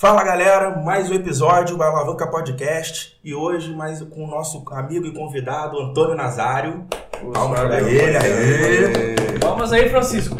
[0.00, 5.06] Fala galera, mais um episódio do Alavanca Podcast e hoje mais com o nosso amigo
[5.06, 6.86] e convidado Antônio Nazário.
[7.34, 9.38] Palmas pra ele, aê.
[9.40, 10.36] Palmas aí, Francisco,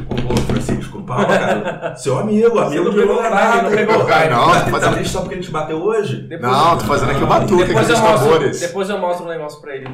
[1.08, 1.96] palma, cara.
[1.96, 3.62] Seu amigo, amigo não de pegou o data.
[3.62, 4.30] não pegou o raio.
[4.30, 6.22] Não, tô Tá fazendo, triste só porque ele te bateu hoje?
[6.28, 8.60] Depois, não, tô fazendo aqui o batuque aqui depois, dos eu mostro, tambores.
[8.60, 9.86] depois eu mostro um negócio pra ele.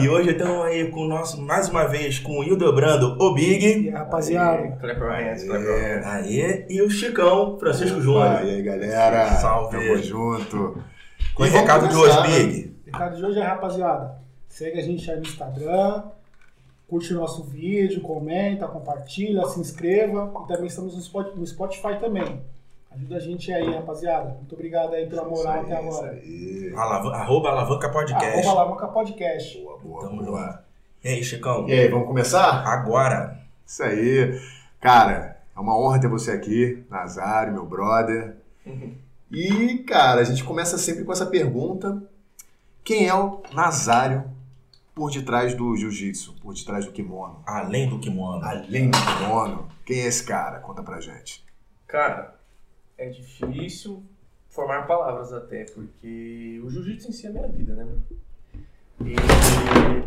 [0.00, 3.64] E hoje estamos aí com o nosso, mais uma vez, com o Hildebrando, o Big.
[3.64, 5.44] E aí, rapaziada, clap your hands.
[6.04, 8.44] Aê, e o Chicão, Francisco Opa, Júnior.
[8.44, 9.26] E aí, galera?
[9.36, 9.76] Salve.
[9.78, 10.82] Tamo junto.
[11.34, 12.26] Com o E vamos recado de hoje, né?
[12.28, 12.76] Big.
[12.82, 14.14] o recado de hoje é, rapaziada,
[14.48, 16.02] segue a gente aí no Instagram,
[16.90, 21.98] curte o nosso vídeo, comenta, compartilha, se inscreva e também estamos no Spot- no Spotify
[22.00, 22.42] também.
[22.90, 24.30] Ajuda a gente aí, rapaziada.
[24.34, 26.12] Muito obrigado aí pela moral até aí, isso agora.
[26.12, 26.72] aí.
[26.76, 28.26] Alav- Arroba Alavanca Podcast.
[28.46, 29.58] Arroba Alavanca Podcast.
[29.62, 30.40] Boa, boa, Tamo boa.
[30.46, 30.58] junto.
[31.04, 31.68] E aí, Chicão?
[31.68, 32.66] E aí, vamos começar?
[32.66, 33.38] Agora.
[33.64, 34.40] Isso aí.
[34.80, 38.34] Cara, é uma honra ter você aqui, Nazário, meu brother.
[39.30, 42.02] E, cara, a gente começa sempre com essa pergunta:
[42.82, 44.24] quem é o Nazário
[44.94, 47.42] por detrás do jiu-jitsu, por detrás do kimono?
[47.46, 48.44] Além do kimono.
[48.44, 50.60] Além do kimono, quem é esse cara?
[50.60, 51.44] Conta pra gente.
[51.86, 52.34] Cara,
[52.96, 54.04] é difícil
[54.48, 58.04] formar palavras até, porque o jiu-jitsu em si é minha vida, né, mano?
[59.02, 59.16] E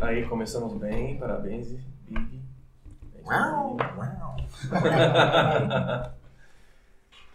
[0.04, 1.70] aí começamos bem, parabéns,
[2.08, 2.40] Big.
[3.26, 3.78] Uau.
[3.98, 4.38] Uau.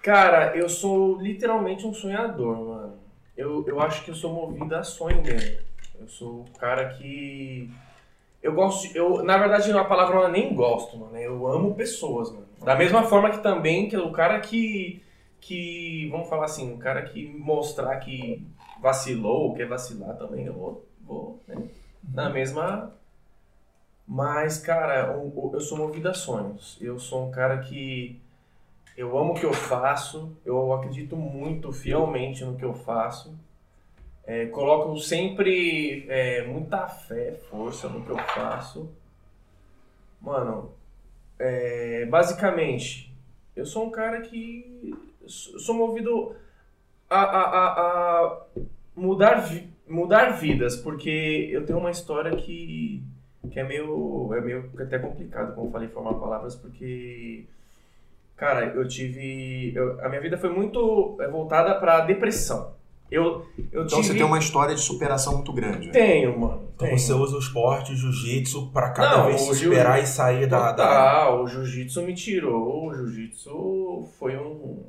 [0.03, 2.99] Cara, eu sou literalmente um sonhador, mano.
[3.37, 5.59] Eu, eu acho que eu sou movido a sonho mesmo.
[5.99, 7.71] Eu sou o cara que.
[8.43, 8.97] Eu gosto.
[8.97, 11.17] Eu, na verdade, a palavra eu nem gosto, mano.
[11.17, 12.47] Eu amo pessoas, mano.
[12.65, 15.03] Da mesma forma que também que o cara que.
[15.41, 18.47] que vamos falar assim, o cara que mostrar que
[18.81, 20.87] vacilou ou quer vacilar também, eu vou.
[21.01, 21.69] vou né?
[22.13, 22.93] Na mesma.
[24.07, 26.79] Mas, cara, eu, eu sou movido a sonhos.
[26.81, 28.21] Eu sou um cara que.
[28.97, 33.33] Eu amo o que eu faço, eu acredito muito fielmente no que eu faço.
[34.29, 38.91] É, coloco sempre é, muita fé, força no que eu faço.
[40.21, 40.73] Mano,
[41.39, 43.11] é, basicamente,
[43.57, 44.95] eu sou um cara que
[45.27, 46.35] sou movido
[47.09, 47.69] a, a,
[48.27, 48.47] a,
[48.95, 49.49] mudar,
[49.89, 53.03] mudar vidas, porque eu tenho uma história que,
[53.51, 57.47] que é meio, é meio até complicado, como eu falei, formar palavras, porque
[58.37, 59.73] Cara, eu tive.
[59.75, 62.78] eu- a minha vida foi muito voltada pra depressão.
[63.11, 64.03] Eu, eu Então tive.
[64.03, 65.91] você tem uma história de superação muito grande.
[65.91, 66.69] Tenho, mano.
[66.75, 66.99] Então tenho.
[66.99, 70.47] você usa o esporte, o jiu-jitsu, pra cada Não, vez se jiu- superar e sair
[70.47, 70.73] da.
[70.73, 70.85] da...
[70.85, 72.87] Total, o jiu-jitsu me tirou.
[72.89, 74.85] O jiu-jitsu foi um,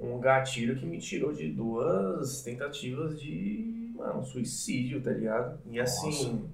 [0.00, 5.58] um gatilho que me tirou de duas tentativas de, mano, suicídio, tá ligado?
[5.70, 6.48] E assim.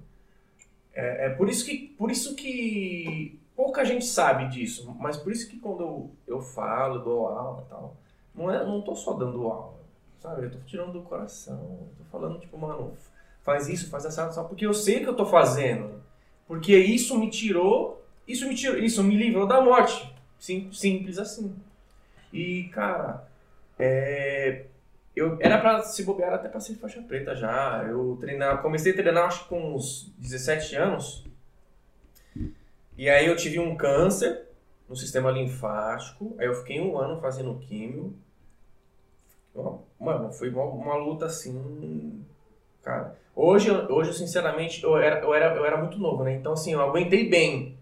[0.93, 1.95] É, é por isso que.
[1.97, 3.39] Por isso que.
[3.55, 7.69] Pouca gente sabe disso, mas por isso que quando eu, eu falo, dou aula e
[7.69, 7.97] tal,
[8.33, 9.73] não, é, não tô só dando aula,
[10.19, 10.45] sabe?
[10.45, 12.93] Eu tô tirando do coração, tô falando, tipo, mano,
[13.41, 16.01] faz isso, faz essa, só porque eu sei o que eu tô fazendo.
[16.47, 20.13] Porque isso me tirou, isso me tirou, isso me livrou da morte.
[20.39, 21.55] Sim, simples assim.
[22.31, 23.27] E, cara,
[23.77, 24.65] é,
[25.15, 27.83] eu era pra se bobear até pra ser faixa preta já.
[27.87, 31.25] Eu treinar, comecei a treinar acho que com uns 17 anos.
[32.97, 34.47] E aí eu tive um câncer
[34.87, 36.35] no sistema linfático.
[36.37, 38.15] Aí eu fiquei um ano fazendo químio.
[39.99, 42.23] Mano, foi uma, uma luta assim,
[42.81, 43.17] cara.
[43.35, 46.35] Hoje, hoje sinceramente, eu era, eu, era, eu era muito novo, né?
[46.35, 47.77] Então, assim, eu aguentei bem.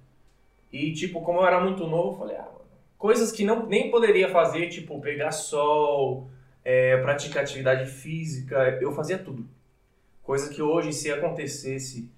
[0.72, 2.66] E, tipo, como eu era muito novo, eu falei, ah, mano,
[2.98, 6.28] coisas que não, nem poderia fazer, tipo, pegar sol,
[6.64, 9.48] é, praticar atividade física, eu fazia tudo.
[10.22, 12.12] Coisa que hoje, se acontecesse,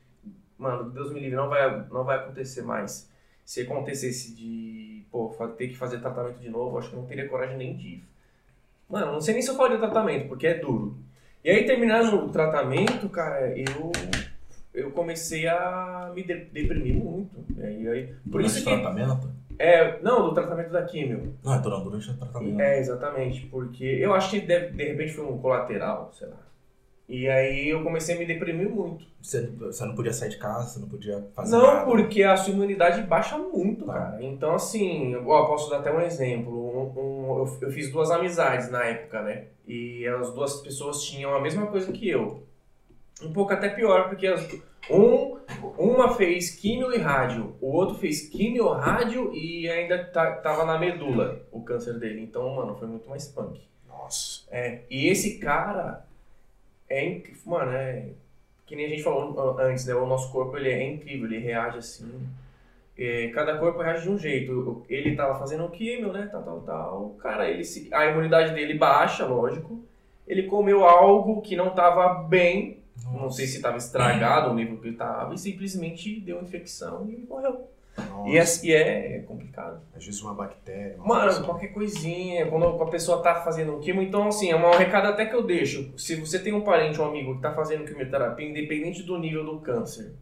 [0.58, 3.10] mano, Deus me livre, não vai, não vai acontecer mais.
[3.46, 7.58] Se acontecesse de, pô, ter que fazer tratamento de novo, acho que não teria coragem
[7.58, 8.04] nem de ir.
[8.90, 10.98] Mano, não sei nem se eu faria tratamento, porque é duro.
[11.44, 13.92] E aí, terminando o tratamento, cara, eu,
[14.74, 17.36] eu comecei a me de- deprimir muito.
[17.58, 18.82] E aí, aí- por Durante isso o que.
[18.82, 19.30] tratamento?
[19.58, 21.34] É, não, do tratamento da químio.
[21.44, 22.60] Não, é durante durante o tratamento.
[22.62, 23.46] É, exatamente.
[23.48, 26.38] Porque eu acho que deve- de repente foi um colateral, sei lá.
[27.10, 29.04] E aí eu comecei a me deprimir muito.
[29.20, 31.86] Você, você não podia sair de casa, você não podia fazer Não, nada.
[31.86, 33.94] porque a sua imunidade baixa muito, Tá.
[33.94, 34.24] cara.
[34.24, 36.54] Então, assim, eu ó, posso dar até um exemplo.
[36.54, 39.46] Um- um- eu, eu fiz duas amizades na época, né?
[39.68, 42.44] E as duas pessoas tinham a mesma coisa que eu.
[43.24, 44.48] Um pouco até pior, porque as-
[44.90, 45.38] um,
[45.80, 50.78] uma fez químio e rádio, o outro fez químio, rádio e ainda tá, tava na
[50.78, 52.22] medula o câncer dele.
[52.22, 53.60] Então, mano, foi muito mais punk.
[53.88, 54.44] Nossa.
[54.52, 56.06] É, e esse cara
[56.90, 58.08] é inc- mano, é
[58.66, 59.96] que nem a gente falou antes, né?
[59.96, 62.12] O nosso corpo ele é incrível, ele reage assim.
[62.98, 64.86] é, cada corpo reage de um jeito.
[64.90, 66.28] Ele tava fazendo o químio, né?
[66.32, 67.10] Tal, tal, tal.
[67.22, 69.80] Cara, ele se, a imunidade dele baixa, lógico.
[70.28, 72.80] Ele comeu algo que não tava bem.
[73.12, 75.34] Não sei se estava estragado o nível que ele tava.
[75.34, 77.68] E simplesmente deu infecção e morreu.
[78.28, 79.82] E é, e é complicado.
[79.96, 80.96] Às vezes uma bactéria.
[80.98, 81.44] uma Mano, coisa.
[81.44, 85.26] qualquer coisinha, quando a pessoa tá fazendo um quimo, então assim, é um recado até
[85.26, 85.94] que eu deixo.
[85.98, 89.60] Se você tem um parente, um amigo que tá fazendo quimioterapia, independente do nível do
[89.60, 90.14] câncer,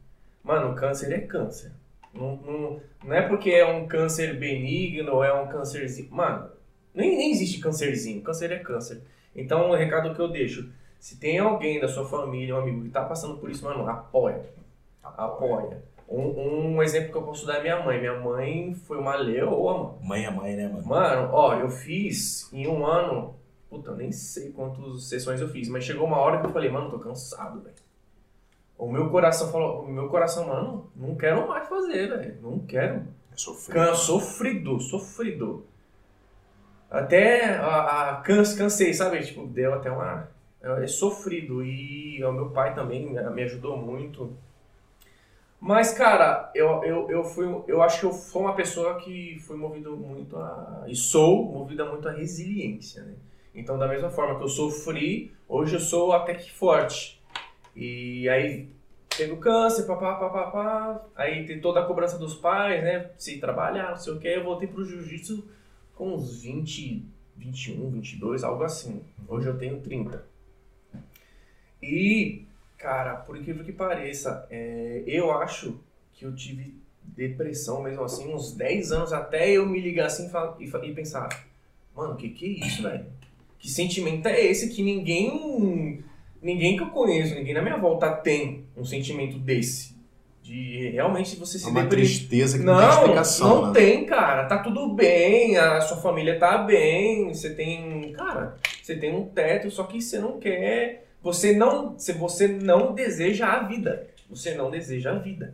[0.44, 1.72] mano, câncer é câncer.
[2.14, 6.10] Não, não, não é porque é um câncer benigno ou é um câncerzinho.
[6.12, 6.50] Mano,
[6.94, 9.02] nem, nem existe câncerzinho, câncer é câncer.
[9.36, 12.90] Então o recado que eu deixo, se tem alguém da sua família, um amigo que
[12.90, 14.42] tá passando por isso, mano, apoia.
[15.04, 15.84] Apoia.
[16.08, 18.00] Um, um exemplo que eu posso dar é minha mãe.
[18.00, 20.00] Minha mãe foi uma leoa, mano.
[20.02, 20.88] Mãe é mãe, né, mano?
[20.88, 23.36] Mano, ó, eu fiz em um ano.
[23.70, 26.70] Puta, eu nem sei quantas sessões eu fiz, mas chegou uma hora que eu falei,
[26.70, 27.76] mano, tô cansado, velho.
[28.78, 32.38] O meu coração falou, o meu coração, mano, não quero mais fazer, velho.
[32.42, 33.04] Não quero.
[33.32, 33.74] É sofrido.
[33.74, 35.66] Can, sofrido, sofrido.
[36.90, 39.20] Até a, a canse, cansei, sabe?
[39.22, 40.30] Tipo, deu até uma.
[40.62, 41.64] É sofrido.
[41.64, 44.38] E o meu pai também me me ajudou muito.
[45.60, 47.46] Mas, cara, eu, eu, eu fui.
[47.68, 50.86] Eu acho que eu fui uma pessoa que fui movido muito a.
[50.88, 53.16] E sou movida muito à resiliência, né?
[53.56, 57.20] Então, da mesma forma que eu sofri, hoje eu sou até que forte.
[57.76, 58.70] E aí
[59.10, 61.06] teve o câncer, papá, papá, papá.
[61.16, 63.10] Aí tem toda a cobrança dos pais, né?
[63.18, 64.28] Se trabalhar, não sei o que.
[64.28, 65.44] Eu voltei pro jiu-jitsu
[65.96, 67.04] com uns 20,
[67.36, 69.04] 21, 22, algo assim.
[69.28, 70.24] Hoje eu tenho 30.
[71.82, 72.47] E,
[72.78, 75.80] cara, por incrível que pareça, é, eu acho
[76.14, 80.30] que eu tive depressão mesmo assim, uns 10 anos até eu me ligar assim
[80.60, 81.30] e e, pensar:
[81.96, 83.06] mano, o que, que é isso, velho?
[83.60, 86.04] Que sentimento é esse que ninguém.
[86.42, 89.98] Ninguém que eu conheço, ninguém na minha volta tem um sentimento desse.
[90.44, 93.80] De realmente você se É uma tristeza que não, Não, tem explicação, não né?
[93.80, 94.46] tem, cara.
[94.46, 99.70] Tá tudo bem, a sua família tá bem, você tem, cara, você tem um teto,
[99.72, 104.08] só que você não quer, você não, se você não deseja a vida.
[104.30, 105.54] Você não deseja a vida.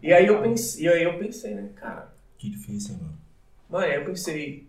[0.00, 3.18] E aí eu pensei, e aí eu pensei, né, cara, Que difícil, mano.
[3.68, 4.64] mano, aí eu pensei,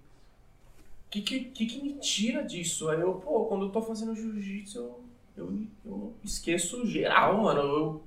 [1.12, 2.90] que que, que que me tira disso?
[2.90, 5.00] Aí eu, pô, quando eu tô fazendo jiu-jitsu, eu,
[5.38, 7.62] eu, eu esqueço geral, mano.
[7.62, 8.04] Eu,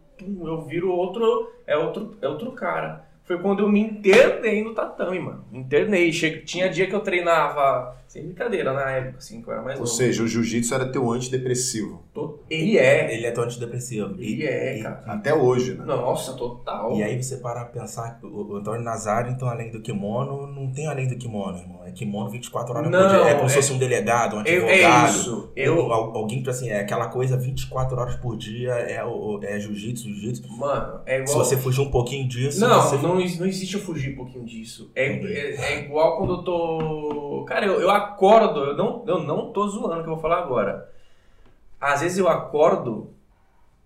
[0.49, 3.09] eu viro outro, é outro, é outro cara.
[3.27, 5.45] Foi quando eu me internei no tatame, mano.
[5.51, 6.13] Me internei.
[6.13, 9.79] Che- Tinha dia que eu treinava, sem brincadeira, na época, assim, que eu era mais
[9.81, 9.97] Ou novo.
[9.97, 12.05] seja, o jiu-jitsu era teu antidepressivo.
[12.15, 13.13] Tô- Ele é.
[13.15, 14.15] Ele é tão antidepressivo.
[14.19, 15.03] Ele E- é, cara.
[15.07, 15.85] Até hoje, né?
[15.85, 16.95] Nossa, total.
[16.97, 20.71] E aí você para pra pensar que o Antônio Nazário, então, além do kimono, não
[20.73, 21.81] tem além do kimono, irmão.
[21.85, 23.29] É kimono 24 horas Não, por dia.
[23.31, 25.07] É como se é- fosse um delegado, um Eu- advogado.
[25.07, 25.53] é isso.
[25.57, 29.59] Eu, Al- Alguém que, assim, é aquela coisa 24 horas por dia, é, o- é
[29.59, 30.47] jiu-jitsu, jiu-jitsu.
[30.57, 31.27] mano, é igual.
[31.29, 32.97] Se você fugir um pouquinho disso, Não, você...
[32.97, 34.91] não, ex- não existe eu fugir um pouquinho disso.
[34.95, 37.45] É, é, é igual quando eu tô.
[37.47, 40.39] Cara, eu, eu acordo, eu não, eu não tô zoando o que eu vou falar
[40.39, 40.91] agora.
[41.81, 43.11] Às vezes eu acordo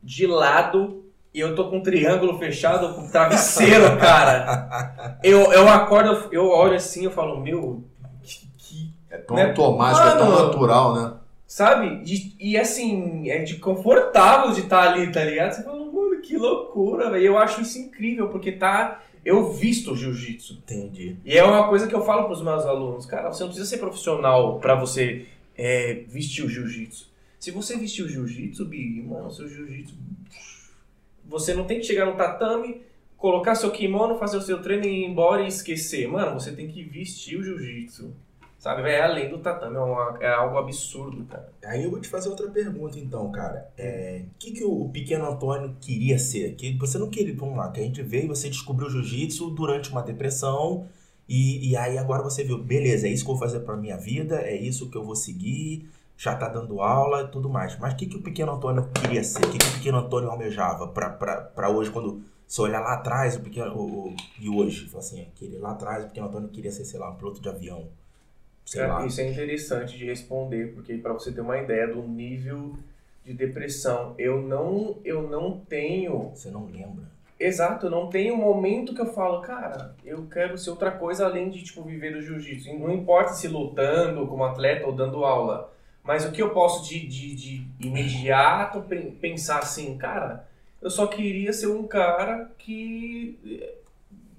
[0.03, 1.05] de lado
[1.35, 5.19] e eu tô com um triângulo fechado com travesseiro, cara.
[5.23, 7.85] Eu, eu acordo, eu olho assim eu falo, meu,
[8.23, 9.45] que, que É tão Né?
[9.49, 10.47] automático, é tão Mano.
[10.47, 11.13] natural, né?
[11.47, 11.97] Sabe?
[12.05, 15.53] De- e assim, é de confortável de estar ali, tá ligado?
[15.53, 15.80] Você fala, mano,
[16.21, 17.25] que loucura, velho.
[17.25, 19.03] Eu acho isso incrível, porque tá.
[19.25, 20.55] Eu visto o jiu-jitsu.
[20.55, 21.17] Entendi.
[21.25, 23.79] E é uma coisa que eu falo pros meus alunos, cara, você não precisa ser
[23.79, 25.27] profissional pra você
[25.57, 27.11] é, vestir o jiu-jitsu.
[27.39, 29.95] Se você vestir o jiu-jitsu, Big, mano, seu jiu-jitsu.
[31.27, 32.83] Você não tem que chegar no tatame,
[33.17, 36.09] colocar seu kimono, fazer o seu treino e ir embora e esquecer.
[36.09, 38.15] Mano, você tem que vestir o jiu-jitsu.
[38.61, 38.83] Sabe?
[38.91, 41.51] É além do tatame, é, uma- é algo absurdo, cara.
[41.65, 43.69] Aí eu vou te fazer outra pergunta, então, cara.
[43.77, 46.55] É, O que, que o pequeno Antônio queria ser?
[46.55, 50.03] Que você não queria, vamos lá, que a gente veio você descobriu jiu-jitsu durante uma
[50.03, 50.87] depressão
[51.29, 53.97] e, e aí agora você viu, beleza, é isso que eu vou fazer pra minha
[53.97, 57.79] vida, é isso que eu vou seguir, já tá dando aula e tudo mais.
[57.79, 59.43] Mas o que, que o pequeno Antônio queria ser?
[59.43, 62.93] O que, que o pequeno Antônio almejava pra, pra, pra hoje, quando você olhar lá
[62.93, 66.71] atrás, o pequeno, o, o- e hoje, assim, aquele lá atrás, o pequeno Antônio queria
[66.73, 67.89] ser, sei lá, um piloto de avião.
[68.71, 69.07] Sei Cara, lá.
[69.07, 72.77] Isso é interessante de responder, porque para você ter uma ideia do nível
[73.25, 76.31] de depressão, eu não, eu não tenho.
[76.31, 77.05] Você não lembra.
[77.39, 81.25] Exato, eu não tenho um momento que eu falo, cara, eu quero ser outra coisa
[81.25, 82.69] além de tipo viver do jiu-jitsu.
[82.69, 85.73] E Não importa se lutando como atleta ou dando aula,
[86.05, 90.47] mas o que eu posso de, de, de imediato pen- pensar assim, cara,
[90.81, 93.75] eu só queria ser um cara que eh,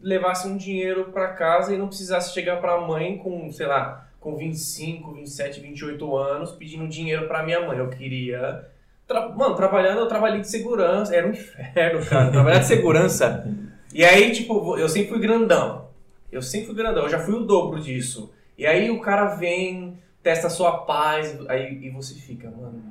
[0.02, 4.08] levasse um dinheiro para casa e não precisasse chegar para a mãe com, sei lá,
[4.22, 7.78] com 25, 27, 28 anos pedindo dinheiro para minha mãe.
[7.78, 8.70] Eu queria
[9.08, 11.14] Tra- Mano, trabalhando, eu trabalhei de segurança.
[11.14, 12.32] Era um inferno, cara.
[12.32, 13.46] Trabalhar de segurança
[13.94, 15.90] E aí, tipo, eu sempre fui grandão.
[16.32, 18.32] Eu sempre fui grandão, eu já fui o dobro disso.
[18.58, 22.82] E aí o cara vem, testa a sua paz, aí e você fica, mano,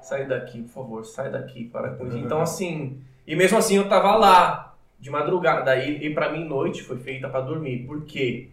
[0.00, 2.18] sai daqui, por favor, sai daqui, para com isso.
[2.18, 6.84] Então, assim, e mesmo assim eu tava lá, de madrugada, e, e pra mim noite
[6.84, 7.84] foi feita pra dormir.
[7.84, 8.50] Por quê?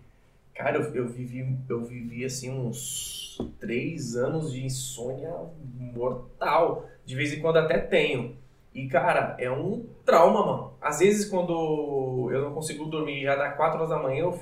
[0.55, 5.33] Cara, eu, eu vivi, eu vivi assim uns três anos de insônia
[5.93, 6.86] mortal.
[7.05, 8.38] De vez em quando até tenho.
[8.74, 10.74] E, cara, é um trauma, mano.
[10.81, 14.39] Às vezes, quando eu não consigo dormir, já dá 4 horas da manhã, eu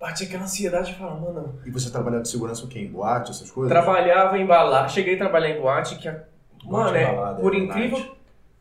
[0.00, 1.60] bati aquela ansiedade e falo, mano.
[1.64, 2.80] E você trabalhava de segurança o quê?
[2.80, 3.72] Em boate, essas coisas?
[3.72, 4.88] Trabalhava em balada.
[4.88, 6.24] Cheguei a trabalhar em boate, que, a-
[6.64, 8.15] mano, é é, balada, por é incrível.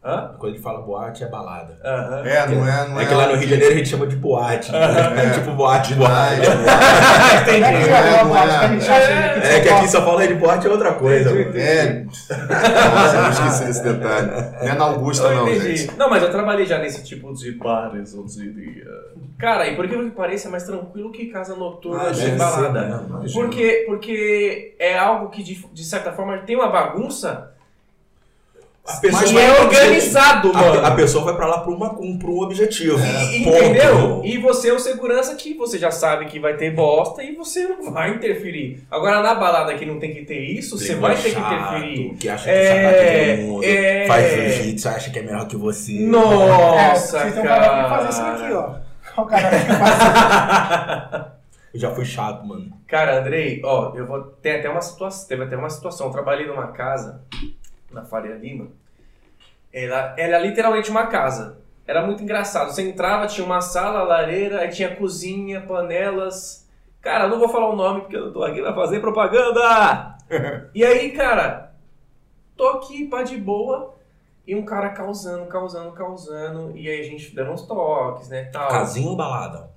[0.06, 0.36] Hã?
[0.38, 1.80] Quando ele fala boate, é balada.
[1.84, 2.22] Aham.
[2.28, 3.04] É, não é, não é.
[3.04, 4.72] É que lá no Rio de Janeiro a gente chama de boate.
[4.76, 6.14] É, tipo boate, boate.
[6.14, 6.46] Night,
[7.42, 7.64] entendi.
[7.64, 8.20] É que é, é, é.
[8.20, 11.32] que a gente acha que É que aqui só fala de boate é outra coisa.
[11.34, 11.58] mano.
[11.58, 12.04] É.
[12.04, 14.28] Nossa, eu não esqueci desse detalhe.
[14.28, 15.76] Não é na Augusta, não, entendi.
[15.78, 15.98] gente.
[15.98, 18.86] Não, mas eu trabalhei já nesse tipo de bares, eu diria.
[19.40, 22.32] Cara, e por que que pareça é mais tranquilo que casa noturna Ah, de deve
[22.32, 22.82] ser, balada?
[22.88, 23.26] né?
[23.34, 27.52] Porque, porque é algo que, de, de certa forma, tem uma bagunça
[28.88, 30.72] A pessoa vai é organizado, objetivo.
[30.75, 30.86] mano.
[30.86, 33.00] A, a pessoa vai pra lá por, uma, um, por um objetivo.
[33.00, 33.58] E- e- Ponto.
[33.58, 34.22] entendeu?
[34.24, 37.68] E você é o segurança que você já sabe que vai ter bosta e você
[37.68, 38.84] não vai interferir.
[38.92, 42.13] Agora, na balada que não tem que ter isso, você vai ter que interferir.
[42.20, 44.06] Que acha que É, todo mundo é.
[44.08, 45.98] faz jiu-jitsu, acha que é melhor que você.
[45.98, 48.86] É, Nossa, vocês têm um cara que fazer isso aqui, ó.
[49.22, 51.25] O cara que faz
[51.74, 52.72] Eu já fui chato, mano.
[52.88, 54.22] Cara, Andrei, ó, eu vou.
[54.42, 55.27] Tem até uma situação.
[55.27, 56.08] Teve até uma situação.
[56.08, 57.22] Eu trabalhei numa casa,
[57.96, 58.68] na Faria Lima.
[59.74, 61.58] Ela, ela é literalmente uma casa.
[61.88, 62.72] Era muito engraçado.
[62.72, 66.68] Você entrava, tinha uma sala, lareira, aí tinha cozinha, panelas.
[67.02, 70.18] Cara, não vou falar o nome porque eu não tô aqui pra fazer propaganda!
[70.74, 71.72] e aí, cara,
[72.58, 73.94] tô aqui, pá de boa.
[74.48, 76.78] E um cara causando, causando, causando.
[76.78, 78.46] E aí a gente dando uns toques, né?
[78.46, 78.70] Tal.
[78.70, 79.72] Casinha ou balada?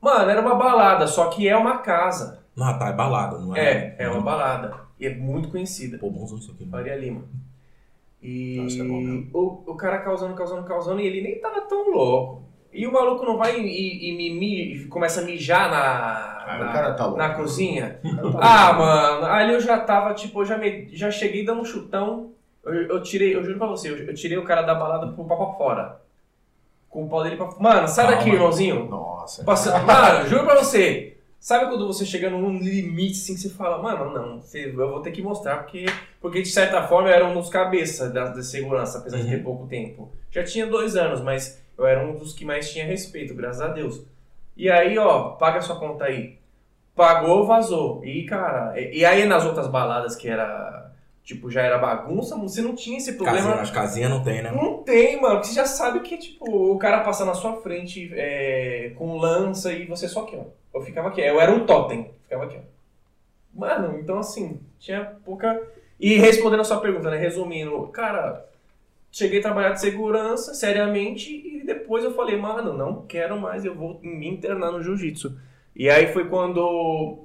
[0.00, 2.40] Mano, era uma balada, só que é uma casa.
[2.54, 3.60] Não, tá, é balada, não é?
[3.60, 4.87] É, é uma balada.
[5.00, 5.98] E é muito conhecida.
[5.98, 6.64] Pô, bonzão isso aqui.
[6.64, 6.72] mano.
[6.72, 7.22] Faria Lima.
[8.22, 9.30] E Nossa, é bom mesmo.
[9.32, 12.42] o, o cara causando, causando, causando, e ele nem tava tão louco.
[12.72, 16.58] E o maluco não vai e, e, me- mi- e começa a mijar na, Ah,
[16.58, 17.98] na, tá na cozinha.
[18.02, 21.64] tá Ah, mano, ali eu já tava, tipo, eu já, me, já cheguei dando um
[21.64, 22.32] chutão.
[22.64, 25.24] Eu, eu tirei, eu juro pra você, eu, eu tirei o cara da balada pro
[25.24, 26.00] pau pra fora.
[26.90, 28.18] Com o pau dele pra Mano, sai Calma.
[28.18, 28.88] daqui, irmãozinho.
[28.88, 29.44] Nossa.
[29.44, 31.17] Passa- Mano, juro pra você.
[31.40, 35.12] Sabe quando você chega num limite assim que você fala, mano, não, eu vou ter
[35.12, 35.86] que mostrar, porque,
[36.20, 39.30] porque de certa forma eu era um dos cabeças da, da segurança, apesar de Uhum.
[39.30, 40.10] ter pouco tempo.
[40.30, 43.68] Já tinha dois anos, mas eu era um dos que mais tinha respeito, graças a
[43.68, 44.02] Deus.
[44.56, 46.36] E aí, ó, paga sua conta aí.
[46.96, 48.04] Pagou, vazou.
[48.04, 50.90] E, cara, e, e aí nas outras baladas que era,
[51.22, 53.38] tipo, já era bagunça, você não tinha esse problema.
[53.46, 54.50] Casinha, as casinhas não tem, né?
[54.50, 58.10] Não tem, mano, porque você já sabe que, tipo, o cara passa na sua frente
[58.14, 60.58] é, com lança e você só aqui, ó.
[60.78, 63.58] Eu ficava aqui, eu era um totem, ficava aqui, ó.
[63.58, 65.60] Mano, então assim, tinha pouca.
[65.98, 67.16] E respondendo a sua pergunta, né?
[67.16, 68.46] Resumindo, cara,
[69.10, 73.74] cheguei a trabalhar de segurança, seriamente, e depois eu falei, mano, não quero mais, eu
[73.74, 75.36] vou me internar no jiu-jitsu.
[75.74, 77.24] E aí foi quando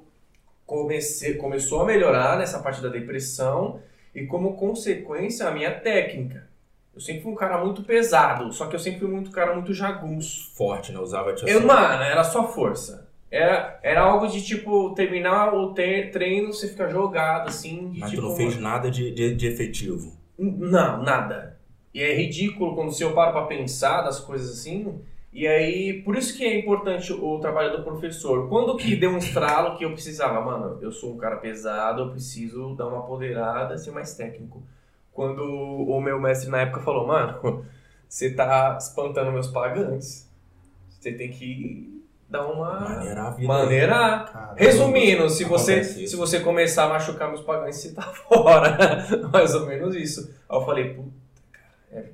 [0.66, 3.80] comecei, começou a melhorar nessa parte da depressão
[4.14, 6.48] e como consequência a minha técnica.
[6.94, 9.74] Eu sempre fui um cara muito pesado, só que eu sempre fui muito cara muito
[9.74, 10.54] jagunço.
[10.54, 11.00] Forte, né?
[11.00, 13.08] Usava tia Eu, mano, era só força.
[13.34, 17.90] Era, era algo de tipo, terminar o treino, você fica jogado assim.
[17.90, 20.12] De, Mas tipo, tu não fez nada de, de, de efetivo.
[20.38, 21.58] Não, nada.
[21.92, 25.00] E é ridículo quando eu paro pra pensar das coisas assim.
[25.32, 28.48] E aí, por isso que é importante o trabalho do professor.
[28.48, 32.10] Quando que deu um estralo que eu precisava, mano, eu sou um cara pesado, eu
[32.10, 34.62] preciso dar uma poderada, ser mais técnico.
[35.12, 37.66] Quando o meu mestre na época falou, mano,
[38.08, 40.32] você tá espantando meus pagantes.
[40.88, 41.93] Você tem que
[42.28, 43.48] dar uma Maneirar a vida.
[43.48, 44.32] maneirar.
[44.32, 44.54] Caramba.
[44.56, 46.06] Resumindo, se você, isso.
[46.08, 48.76] se você começar a machucar meus pagães, você tá fora.
[49.32, 50.34] Mais ou menos isso.
[50.48, 51.10] Aí eu falei, puta,
[51.52, 52.04] cara, é,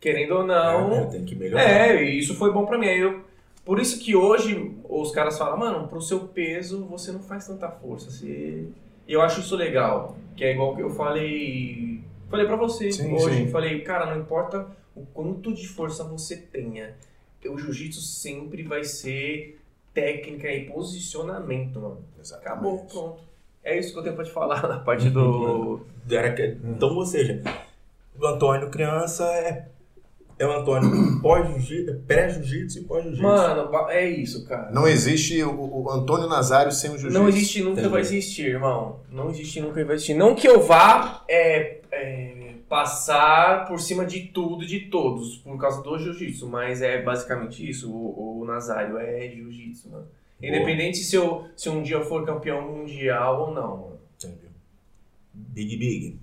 [0.00, 0.90] querendo ou É, não.
[0.90, 1.06] né?
[1.10, 1.62] Tem que melhorar.
[1.62, 2.88] É, e isso foi bom pra mim.
[2.88, 3.20] Aí eu,
[3.64, 7.68] por isso que hoje os caras falam, mano, pro seu peso você não faz tanta
[7.70, 8.10] força.
[8.10, 8.64] Você...
[9.06, 10.16] Eu acho isso legal.
[10.36, 12.02] Que é igual que eu falei.
[12.30, 13.36] Falei pra você Sim, hoje.
[13.36, 13.48] sim.
[13.50, 16.94] Falei, cara, não importa o quanto de força você tenha.
[17.48, 19.60] O jiu-jitsu sempre vai ser
[19.92, 22.04] técnica e posicionamento, mano.
[22.20, 22.48] Exatamente.
[22.48, 23.22] Acabou, pronto.
[23.64, 25.80] É isso que eu tenho pra te falar na parte do.
[26.08, 27.42] Então, ou seja,
[28.18, 29.68] o Antônio criança é
[30.38, 30.88] é o Antônio
[31.20, 33.22] pós-jiu-jitsu, pré-jiu-jitsu e pós-jiu-jitsu.
[33.22, 34.70] Mano, é isso, cara.
[34.70, 37.18] Não existe o, o Antônio Nazário sem o jiu-jitsu.
[37.18, 39.00] Não existe, nunca vai existir, irmão.
[39.10, 40.14] Não existe, nunca vai existir.
[40.14, 45.58] Não que eu vá é, é, passar por cima de tudo e de todos por
[45.58, 47.90] causa do jiu-jitsu, mas é basicamente isso.
[47.90, 50.06] O, o Nazário é jiu-jitsu, mano.
[50.40, 53.98] Independente se, eu, se um dia eu for campeão mundial ou não, mano.
[54.16, 54.48] Entendi.
[55.34, 56.20] Big Big.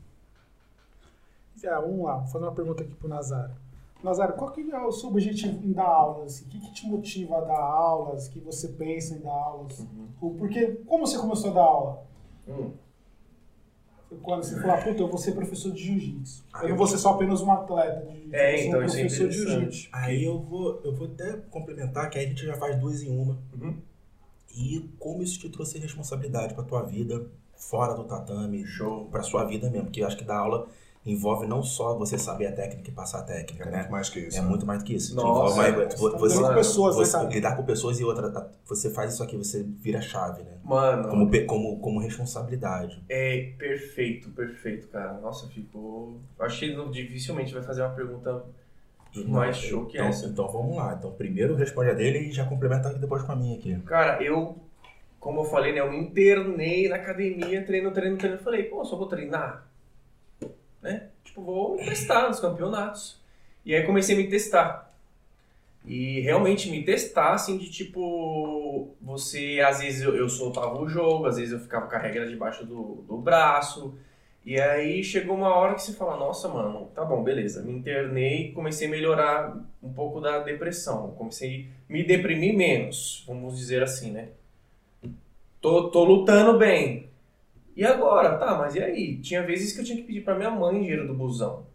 [1.68, 3.56] Ah, vamos lá, vou fazer uma pergunta aqui pro Nazário.
[4.04, 6.42] Nazário, qual que é o seu objetivo em dar aulas?
[6.42, 8.28] O que, que te motiva a dar aulas?
[8.28, 9.84] O que você pensa em dar aulas?
[10.22, 12.04] O- Porque, como você começou a dar aula?
[12.48, 12.72] Hum.
[14.22, 16.46] Quando você falou, ah, puta, eu vou ser professor de jiu-jitsu.
[16.54, 18.36] Ah, Eu não vou ser só apenas um atleta de jiu-jitsu.
[18.36, 19.62] É, eu então um isso é professor de interessante.
[19.62, 19.90] jiu-jitsu.
[19.92, 23.10] Aí eu vou, eu vou até complementar que aí a gente já faz duas em
[23.18, 23.38] uma.
[23.54, 23.76] Uhum.
[24.56, 27.26] E como isso te trouxe responsabilidade pra tua vida,
[27.58, 29.06] fora do tatame, Show.
[29.06, 29.86] pra sua vida mesmo.
[29.88, 30.68] Porque eu acho que dar aula
[31.06, 33.78] envolve não só você saber a técnica e passar a técnica, É né?
[33.80, 34.38] muito mais que isso.
[34.38, 34.48] É né?
[34.48, 35.16] muito mais do que isso.
[35.16, 37.30] Nossa, envolve mais- é, vo- Você você, com pessoas, né, você- cara?
[37.30, 38.50] lidar com pessoas e outra.
[38.66, 40.58] Você faz isso aqui, você vira chave, né?
[40.64, 43.04] Mano, Como, como, como responsabilidade.
[43.08, 45.14] é perfeito, perfeito, cara.
[45.20, 46.18] Nossa, ficou.
[46.40, 48.44] Acho que ele não- dificilmente vai fazer uma pergunta
[49.28, 50.26] Mais show que então, essa.
[50.26, 50.94] Então vamos lá.
[50.98, 53.74] Então primeiro responde a dele e já complementa depois com a minha aqui.
[53.86, 54.58] Cara, eu,
[55.22, 58.36] como eu falei, né, eu me internei na academia, treino, treino, treino.
[58.38, 59.66] Eu falei, pô, só vou treinar,
[60.86, 61.08] né?
[61.24, 63.20] Tipo, vou me testar nos campeonatos.
[63.66, 64.94] E aí comecei a me testar.
[65.84, 71.26] E realmente me testar, assim, de tipo, você, às vezes eu, eu soltava o jogo,
[71.26, 73.96] às vezes eu ficava com a regra debaixo do, do braço.
[74.46, 77.64] E aí chegou uma hora que você fala, nossa, mano, tá bom, beleza.
[77.64, 81.12] Me internei, comecei a melhorar um pouco da depressão.
[81.18, 84.30] Comecei a me deprimir menos, vamos dizer assim, né?
[85.60, 87.10] Tô, tô lutando bem.
[87.76, 88.38] E agora?
[88.38, 89.18] Tá, mas e aí?
[89.18, 91.66] Tinha vezes que eu tinha que pedir pra minha mãe dinheiro do busão.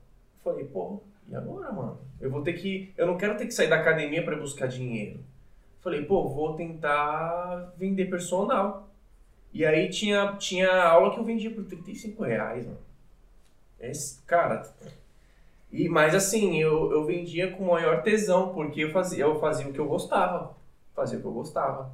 [0.42, 1.98] Falei, pô, e agora, mano?
[2.20, 2.92] Eu vou ter que.
[2.96, 5.20] Eu não quero ter que sair da academia ir buscar dinheiro.
[5.80, 8.88] Falei, pô, vou tentar vender personal.
[9.52, 12.78] E aí tinha, tinha aula que eu vendia por 35 reais, mano.
[13.78, 14.62] Esse, cara.
[15.72, 19.72] E, mas assim, eu, eu vendia com maior tesão, porque eu fazia, eu fazia o
[19.72, 20.54] que eu gostava.
[20.94, 21.92] Fazia o que eu gostava.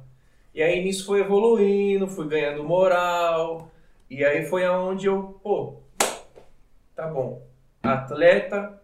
[0.53, 3.69] E aí nisso foi evoluindo, fui ganhando moral.
[4.09, 5.75] E aí foi aonde eu, pô,
[6.95, 7.41] tá bom.
[7.83, 8.81] Atleta,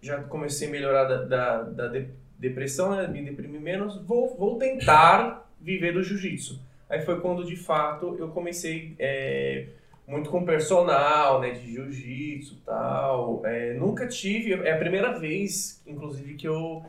[0.00, 3.06] já comecei a melhorar da, da, da de- depressão, né?
[3.06, 4.00] me deprimir menos.
[4.02, 6.60] Vou, vou tentar viver do jiu-jitsu.
[6.88, 9.66] Aí foi quando de fato eu comecei é,
[10.06, 13.42] muito com personal, né, de jiu-jitsu e tal.
[13.44, 16.82] É, nunca tive, é a primeira vez, inclusive, que eu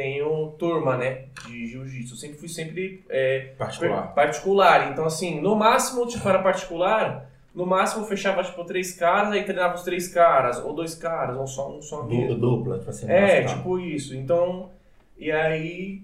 [0.00, 2.16] tenho turma, né, de jiu-jitsu.
[2.16, 4.14] Sempre fui sempre é, Particular.
[4.14, 4.90] particular.
[4.90, 9.74] Então, assim, no máximo, tipo, era particular, no máximo fechava, tipo, três caras, aí treinava
[9.74, 12.34] os três caras, ou dois caras, ou só um só mesmo.
[12.34, 13.10] Dupla, tipo assim.
[13.10, 14.16] É, tipo isso.
[14.16, 14.70] Então,
[15.18, 16.02] e aí.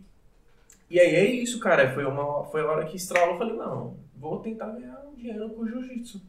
[0.91, 1.91] E aí é isso, cara.
[1.95, 3.31] Foi, uma, foi a hora que estralou.
[3.33, 6.21] Eu falei, não, vou tentar ganhar um dinheiro com jiu-jitsu.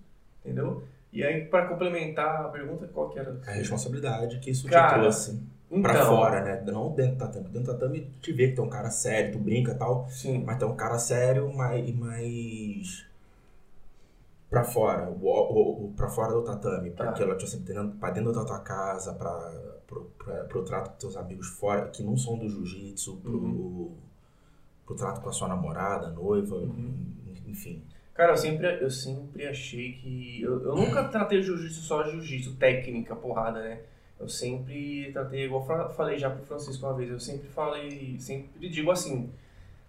[0.43, 0.84] Entendeu?
[1.12, 3.38] E aí, pra complementar a pergunta, qual que era?
[3.45, 6.62] A responsabilidade que isso Cara, te trouxe Então, pra fora, né?
[6.65, 7.45] Não dentro do tatame.
[7.49, 10.08] Dentro do tatame, te vê que tu é um cara sério, tu brinca e tal.
[10.10, 10.43] Sim.
[10.45, 11.93] Mas tu é um cara sério, mas.
[11.95, 13.06] mais
[14.49, 15.10] pra fora.
[15.10, 16.91] O, o, o- pra fora do tatame.
[16.91, 17.10] Tá.
[17.10, 19.53] aquilo, tipo assim, dentro- pra dentro da tua casa, pra,
[19.86, 23.91] pro, pra, pro trato com teus amigos fora, que não são do jiu-jitsu, pro, Uhum.
[24.86, 26.95] pro trato com a sua namorada, noiva, Uhum.
[27.45, 27.84] enfim.
[28.13, 30.41] Cara, eu sempre, eu sempre achei que.
[30.41, 33.82] Eu, eu nunca tratei jiu-jitsu só jiu-jitsu, técnica, porrada, né?
[34.19, 38.89] Eu sempre tratei, igual falei já pro Francisco uma vez, eu sempre falei, sempre digo
[38.89, 39.32] assim: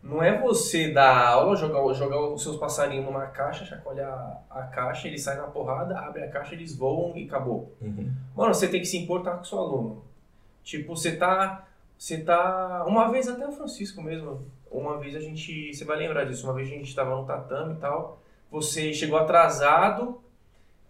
[0.02, 5.08] não é você dar aula, jogar, jogar os seus passarinhos numa caixa, chacoalhar a caixa,
[5.08, 7.72] eles saem na porrada, abre a caixa, eles voam e acabou.
[7.80, 8.12] Uhum.
[8.36, 10.02] Mano, você tem que se importar com o seu aluno.
[10.62, 11.66] Tipo, você tá.
[11.96, 12.84] Você tá.
[12.86, 14.46] Uma vez até o Francisco mesmo.
[14.70, 15.74] Uma vez a gente.
[15.74, 16.46] Você vai lembrar disso.
[16.46, 18.22] Uma vez a gente tava no tatame e tal.
[18.50, 20.20] Você chegou atrasado.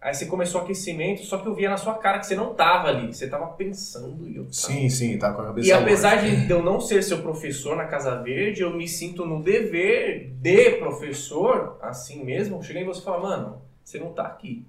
[0.01, 2.53] Aí você começou o aquecimento, só que eu via na sua cara que você não
[2.53, 3.13] tava ali.
[3.13, 4.53] Você tava pensando e eu tava.
[4.53, 7.85] Sim, sim, tá com a cabeça E apesar de eu não ser seu professor na
[7.85, 12.63] Casa Verde, eu me sinto no dever de professor, assim mesmo.
[12.63, 14.65] Cheguei em você e falar, mano, você não tá aqui.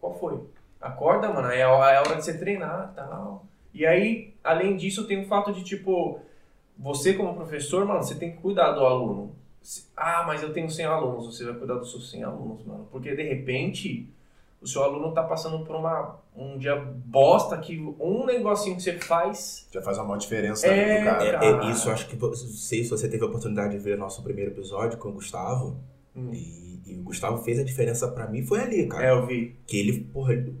[0.00, 0.40] Qual foi?
[0.80, 3.46] Acorda, mano, é a é hora de você treinar e tal.
[3.74, 6.20] E aí, além disso, tem o fato de, tipo,
[6.78, 9.34] você como professor, mano, você tem que cuidar do aluno.
[9.96, 12.86] Ah, mas eu tenho 100 alunos, você vai cuidar dos seus 100 alunos, mano.
[12.92, 14.08] Porque, de repente,
[14.60, 18.98] o seu aluno tá passando por uma, um dia bosta que um negocinho que você
[18.98, 21.44] faz Já faz uma maior diferença na É, vida do cara.
[21.44, 24.50] É, é isso, acho que sei se você teve a oportunidade de ver nosso primeiro
[24.52, 25.76] episódio com o Gustavo.
[26.14, 26.30] Hum.
[26.32, 29.06] E, e o Gustavo fez a diferença pra mim, foi ali, cara.
[29.06, 29.56] É, eu vi.
[29.66, 30.56] Que ele, porra, ele-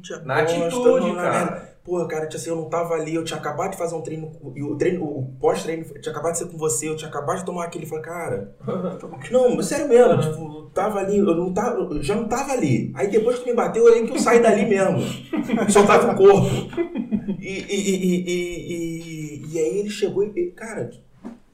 [0.00, 1.50] tinha Na bosta, atitude, não, na cara.
[1.50, 1.77] merda.
[1.88, 4.30] Pô, cara, tipo assim, eu não tava ali, eu tinha acabado de fazer um treino,
[4.54, 7.46] e o treino, o pós-treino, tinha acabado de ser com você, eu tinha acabado de
[7.46, 8.54] tomar aquele, falei, cara,
[9.32, 12.92] não, sério mesmo, tipo, eu tava ali, eu não tava, eu já não tava ali.
[12.94, 14.98] Aí depois que me bateu, eu lembro que eu saí dali mesmo.
[15.72, 16.46] Só tava o corpo.
[17.40, 20.90] E, e, e, e, e, aí ele chegou e, cara,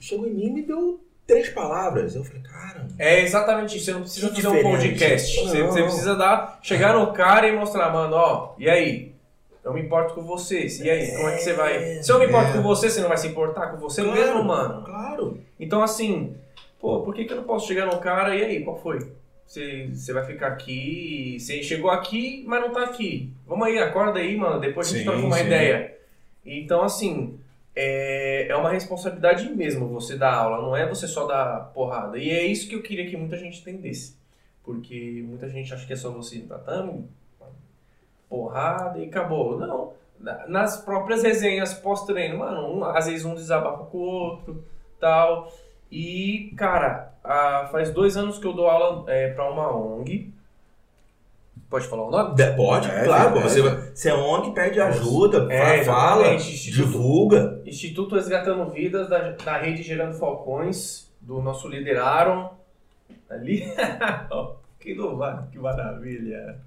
[0.01, 2.17] chegou em mim e me deu três palavras.
[2.17, 3.87] Eu falei, cara, É exatamente isso.
[3.87, 5.41] Você não precisa fazer um podcast.
[5.41, 5.71] Você, Não.
[5.71, 9.14] você precisa dar, chegar no cara e mostrar, mano, ó, e aí?
[9.65, 10.67] Eu me importo com você.
[10.83, 12.03] E aí, como é que você vai.
[12.03, 12.53] Se eu me importo É.
[12.53, 14.21] com você, você não vai se importar com você Claro.
[14.21, 14.85] mesmo, mano?
[14.85, 15.39] claro.
[15.59, 16.35] Então, assim,
[16.79, 18.99] pô, por que, que eu não posso chegar no cara e aí, qual foi?
[19.47, 23.33] Você, você vai ficar aqui, você chegou aqui, mas não tá aqui.
[23.47, 25.47] Vamos aí, acorda aí, mano, depois a gente Sim, troca uma sim.
[25.47, 25.97] ideia.
[26.45, 27.39] Então, assim,
[27.75, 32.19] é, é uma responsabilidade mesmo você dar aula, não é você só dar porrada.
[32.19, 34.15] E é isso que eu queria que muita gente entendesse.
[34.63, 37.05] Porque muita gente acha que é só você no tatame,
[38.39, 39.59] porrada e acabou.
[39.59, 39.93] Não.
[40.21, 44.65] Na- Nas próprias resenhas pós-treino, mano, um- às vezes um desabafa com o outro,
[44.99, 45.53] tal.
[45.91, 50.33] E, cara, ah, faz dois anos que eu dou aula é, pra uma ONG.
[51.71, 52.35] Pode falar o nome?
[52.37, 53.33] De- Pode, É, claro.
[53.33, 53.43] pô, é.
[53.43, 57.63] Você, você é ONG, pede ajuda, É, fa- fala, Instituto- divulga.
[57.67, 62.51] Instituto Resgatando Vidas da, da Rede Gerando Falcões, do nosso líder Aaron.
[63.29, 63.65] Ali.
[64.81, 65.19] que, do,
[65.51, 66.59] que maravilha.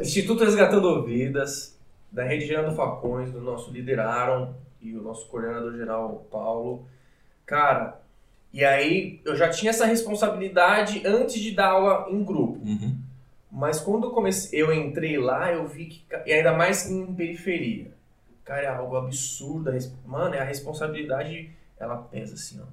[0.00, 1.76] Instituto Resgatando Vidas,
[2.10, 6.86] da Rede Gerando Falcões, do nosso líder Aaron e o nosso coordenador geral Paulo.
[7.44, 8.00] Cara,
[8.52, 12.60] e aí eu já tinha essa responsabilidade antes de dar aula em grupo.
[12.64, 12.96] Uhum.
[13.50, 17.92] Mas quando eu comecei, eu entrei lá, eu vi que, e ainda mais em periferia.
[18.44, 19.70] Cara, é algo absurdo.
[20.04, 22.66] Mano, é a responsabilidade, ela pesa assim, ó.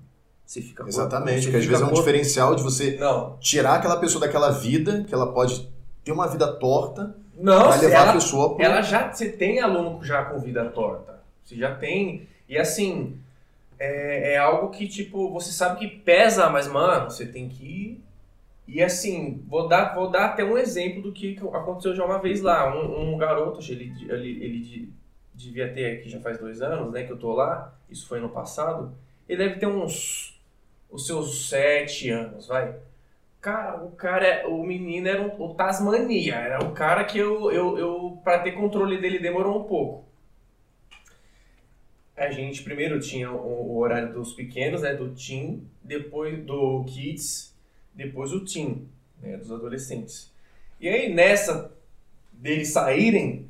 [0.46, 3.98] Você fica Exatamente, porque às vezes é um corpo- diferencial de você Não, tirar aquela
[3.98, 5.72] pessoa daquela vida, que ela pode
[6.04, 8.64] ter uma vida torta, não, pra levar a ela, pessoa pro...
[8.64, 11.22] ela já, você tem aluno já com vida torta.
[11.44, 12.28] Você já tem.
[12.48, 13.18] E assim,
[13.80, 18.00] é, é algo que, tipo, você sabe que pesa, mas, mano, você tem que.
[18.68, 22.42] E assim, vou dar, vou dar até um exemplo do que aconteceu já uma vez
[22.42, 22.74] lá.
[22.74, 24.90] Um, um garoto, ele, ele, ele de-
[25.34, 27.74] devia ter aqui já faz dois anos, né, que eu tô lá.
[27.90, 28.94] Isso foi ano passado.
[29.28, 30.40] Ele deve ter uns.
[30.90, 32.76] Os seus sete anos, vai.
[33.42, 37.76] Cara, o cara, o menino era um, o Tasmania, era o cara que eu, eu,
[37.76, 40.06] eu, pra ter controle dele demorou um pouco.
[42.16, 47.52] A gente primeiro tinha o, o horário dos pequenos, né, do teen, depois do kids,
[47.96, 48.88] depois o teen,
[49.20, 50.32] né, dos adolescentes.
[50.80, 51.74] E aí nessa
[52.32, 53.50] deles saírem,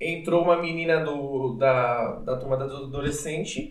[0.00, 3.70] entrou uma menina do, da, da turma do adolescente,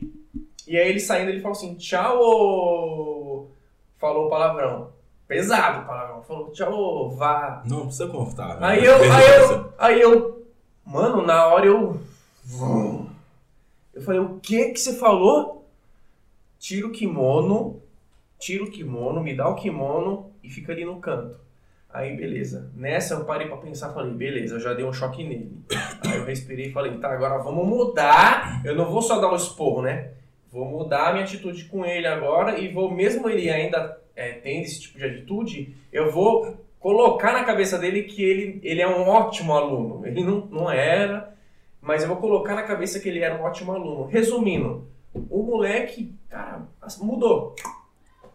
[0.65, 3.49] e aí ele saindo, ele falou assim, tchau,
[3.97, 4.96] falou palavrão.
[5.27, 6.23] Pesado o palavrão.
[6.23, 7.61] Falou, tchau, vá.
[7.65, 8.65] Não, precisa confortável.
[8.65, 10.47] Aí eu, aí eu, aí eu,
[10.85, 11.99] mano, na hora eu,
[13.93, 15.67] eu falei, o que que você falou?
[16.57, 17.81] Tira o kimono,
[18.39, 21.37] tira o kimono, me dá o kimono e fica ali no canto.
[21.89, 22.71] Aí, beleza.
[22.75, 25.61] Nessa eu parei pra pensar, falei, beleza, eu já dei um choque nele.
[26.05, 28.61] Aí eu respirei e falei, tá, agora vamos mudar.
[28.63, 30.11] Eu não vou só dar um esporro, né?
[30.51, 34.63] Vou mudar a minha atitude com ele agora e vou, mesmo ele ainda é, tendo
[34.65, 39.07] esse tipo de atitude, eu vou colocar na cabeça dele que ele, ele é um
[39.07, 40.05] ótimo aluno.
[40.05, 41.33] Ele não, não era,
[41.81, 44.05] mas eu vou colocar na cabeça que ele era um ótimo aluno.
[44.07, 44.85] Resumindo,
[45.29, 46.63] o moleque, cara,
[46.99, 47.55] mudou.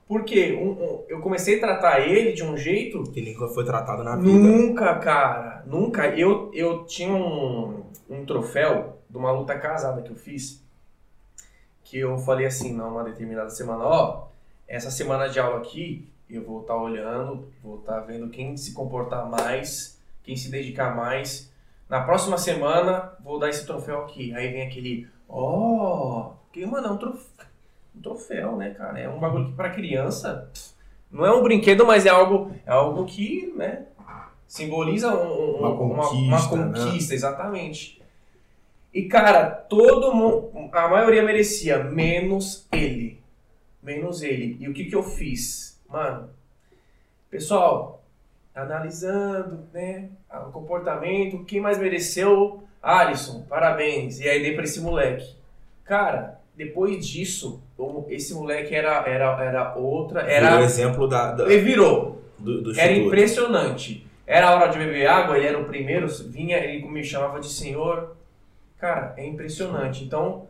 [0.07, 0.59] Por quê?
[0.61, 4.16] Um- um- eu comecei a tratar ele de um jeito Que nunca foi tratado na
[4.16, 4.29] vida.
[4.31, 5.64] Nunca, cara.
[5.66, 6.09] Nunca.
[6.09, 10.62] Eu, eu tinha um, um troféu de uma luta casada que eu fiz.
[11.85, 14.25] Que eu falei assim, numa determinada semana, ó,
[14.73, 19.29] essa semana de aula aqui, eu vou estar olhando, vou estar vendo quem se comportar
[19.29, 21.53] mais, quem se dedicar mais.
[21.89, 24.35] Na próxima semana, vou dar esse troféu aqui.
[24.35, 27.47] Aí vem aquele, ó, que, mano, é um troféu,
[27.95, 28.99] um troféu, né, cara?
[28.99, 30.51] É um bagulho que pra criança
[31.11, 33.85] não é um brinquedo, mas é algo, é algo que, né,
[34.49, 35.77] simboliza um- um- Uma uma,
[36.09, 36.79] conquista, uma né?
[36.85, 38.01] conquista, exatamente.
[38.95, 43.22] E cara, todo mundo, a maioria merecia, menos ele.
[43.83, 44.57] Menos ele.
[44.61, 45.81] E o que que eu fiz?
[45.88, 46.31] Mano,
[47.31, 48.03] pessoal,
[48.55, 50.09] analisando, né,
[50.47, 52.62] o comportamento, quem mais mereceu?
[52.83, 54.21] Alisson, parabéns.
[54.21, 55.37] E aí dei pra esse moleque.
[55.85, 57.62] Cara, depois disso,
[58.09, 62.23] esse moleque era, era, era outra, Era o exemplo da, da- Ele virou.
[62.38, 64.07] do, do Era impressionante.
[64.27, 67.49] Era a hora de beber água, ele era o primeiro, vinha, ele me chamava de
[67.49, 68.16] senhor.
[68.79, 70.05] Cara, é impressionante.
[70.05, 70.47] Então,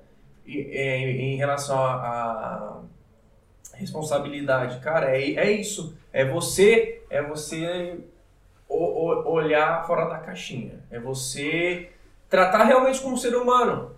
[0.46, 2.80] é, em relação à
[3.82, 5.94] responsabilidade, cara, é, é isso.
[6.12, 7.98] É você, é você
[8.68, 10.80] olhar fora da caixinha.
[10.90, 11.90] É você
[12.28, 13.90] tratar realmente como ser humano.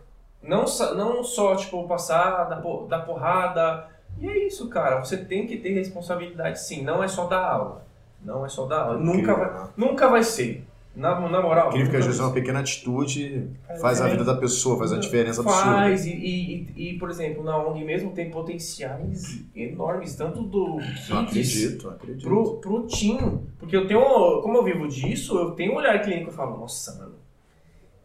[0.42, 2.57] Não, só- não só, tipo, passar da,
[2.88, 3.88] da porrada.
[4.20, 4.99] E é isso, cara.
[5.03, 6.83] Você tem que ter responsabilidade sim.
[6.83, 7.85] Não é só dar aula.
[8.23, 8.99] Não é só dar aula.
[8.99, 9.68] Nunca Incrível, vai, né?
[9.77, 10.66] nunca vai ser.
[10.96, 11.68] Na, na moral.
[11.70, 14.98] Incrível que às vezes uma pequena atitude Faz faz a vida da pessoa, faz a
[14.98, 15.62] diferença absurda.
[15.64, 21.11] Faz, e, e, e- por exemplo, na ONG mesmo tem potenciais enormes, tanto do kids
[21.11, 22.22] acredito, não acredito.
[22.22, 23.42] pro, pro team.
[23.59, 24.00] Porque eu tenho,
[24.42, 27.14] como eu vivo disso, eu tenho um olhar clínico e falo, nossa, mano,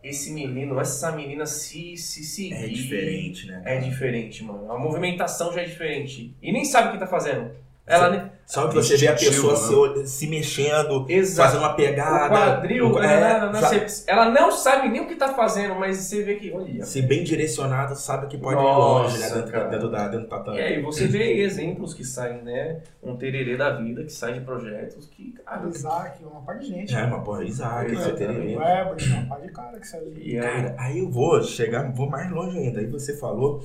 [0.04, 2.54] esse menino, essa menina se, se seguir...
[2.56, 3.62] É diferente, né?
[3.65, 4.71] É diferente, mano.
[4.71, 6.34] A movimentação já é diferente.
[6.41, 7.52] E nem sabe o que tá fazendo.
[7.89, 8.39] Ela.
[8.45, 9.54] Só que você vê a pessoa
[9.95, 10.06] né?
[10.06, 11.49] se, se mexendo, Exato.
[11.52, 12.25] fazendo uma pegada.
[12.25, 15.15] O quadril, o- né, é, né, né, sa- você- ela não sabe nem o que
[15.15, 18.80] tá fazendo, mas você vê que, olha, se bem direcionado, sabe que pode Nossa, ir
[18.80, 19.30] longe, né?
[19.36, 19.67] Dentro, cara.
[19.69, 20.58] dentro, da, dentro do tatame.
[20.58, 22.80] E aí você vê exemplos que saem, né?
[23.04, 25.67] Um tererê da vida que sai de projetos que, cara.
[25.67, 26.95] Isaac, uma parte de gente.
[26.95, 28.58] É, mas porra, Isaac, É, teria.
[28.58, 30.12] Weber, uma parte de cara que saiu.
[30.17, 32.80] E Cara, aí eu vou chegar, vou mais longe ainda.
[32.80, 33.62] Aí você falou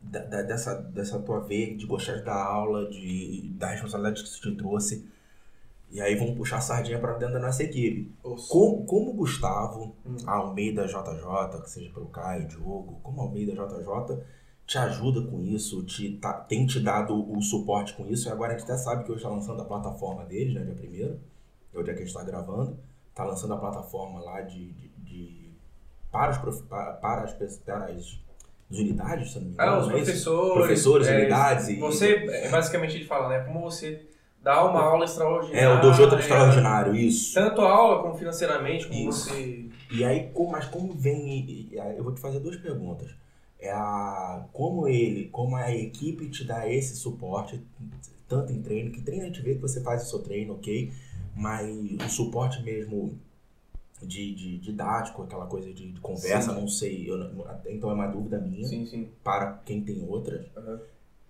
[0.00, 4.40] da- da- dessa, dessa tua veia de gostar dar aula, de, da responsabilidade que isso
[4.40, 5.08] te trouxe.
[5.92, 8.12] E aí vamos puxar a sardinha pra dentro da nossa equipe.
[8.48, 10.16] Como, como o Gustavo, Hum.
[10.26, 14.22] a Almeida JJ, que seja pelo Caio, Diogo, como a Almeida JJ
[14.66, 18.28] te ajuda com isso, te, tá- tem te dado o suporte com isso.
[18.28, 20.74] E agora a gente até sabe que hoje está lançando a plataforma deles, né, dia
[20.76, 21.18] primeiro,
[21.74, 22.78] é o dia que a gente está gravando.
[23.10, 25.50] Está lançando a plataforma lá de, de, de-
[26.12, 28.16] para, os, prof- para, para as, para as,
[28.70, 29.70] unidades, se não me engano.
[29.72, 30.54] Ah, os é professores.
[30.54, 33.40] Professores, é, unidades e- Você, é, basicamente, ele fala, né?
[33.40, 34.06] Como você
[34.42, 35.60] dá uma aula extraordinária.
[35.60, 37.34] É, o Dojo é, Extraordinário, isso.
[37.34, 39.28] Tanto a aula como financeiramente, como Isso.
[39.28, 39.66] você.
[39.90, 41.68] E aí, mas como vem.
[41.96, 43.10] Eu vou te fazer duas perguntas.
[43.58, 47.60] É a, como ele, como a equipe te dá esse suporte,
[48.26, 50.90] tanto em treino, que treino a gente vê que você faz o seu treino, ok,
[51.36, 51.68] mas
[52.06, 53.18] o suporte mesmo
[54.02, 57.18] de, de didático, aquela coisa de, de conversa, não sei, eu
[57.68, 59.08] então é uma dúvida minha, Sim, sim.
[59.22, 60.46] para quem tem outras.
[60.56, 60.80] Aham.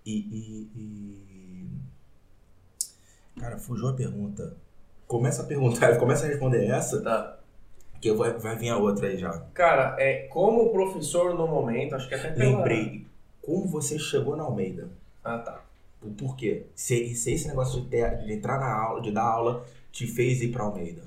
[0.05, 1.67] E, e- e-
[3.39, 4.55] Cara, fugiu a pergunta.
[5.07, 7.37] Começa a perguntar, começa a responder essa, Tá.
[7.99, 9.31] que vai, vai vir a outra aí já.
[9.53, 12.33] Cara, é, como professor no momento, acho que até.
[12.35, 13.05] Lembrei,
[13.41, 14.89] como você chegou na Almeida?
[15.23, 15.63] Ah, tá.
[16.01, 16.65] O porquê?
[16.75, 20.41] Se, se esse negócio de, ter- de entrar na aula, de dar aula, te fez
[20.41, 21.03] ir pra Almeida?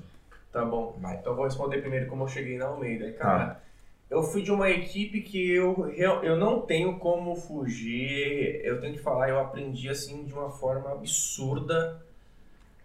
[0.55, 0.95] Tá bom.
[1.01, 1.17] Vai.
[1.17, 3.11] Então eu vou responder primeiro como eu cheguei na Almeida.
[3.11, 3.61] Cara,
[4.09, 8.61] eu fui de uma equipe que eu, eu não tenho como fugir.
[8.63, 12.01] Eu tenho que falar, eu aprendi assim de uma forma absurda.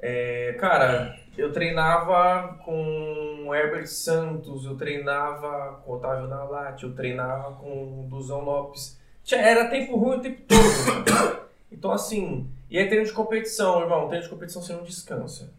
[0.00, 6.92] É, cara, eu treinava com o Herbert Santos, eu treinava com o Otávio Nalate, eu
[6.92, 8.98] treinava com o Duzão Lopes.
[9.30, 10.58] Era tempo ruim o tempo todo.
[10.58, 11.40] mano.
[11.72, 15.54] Então, assim, e aí treino de competição, irmão, treino de competição você não descansa.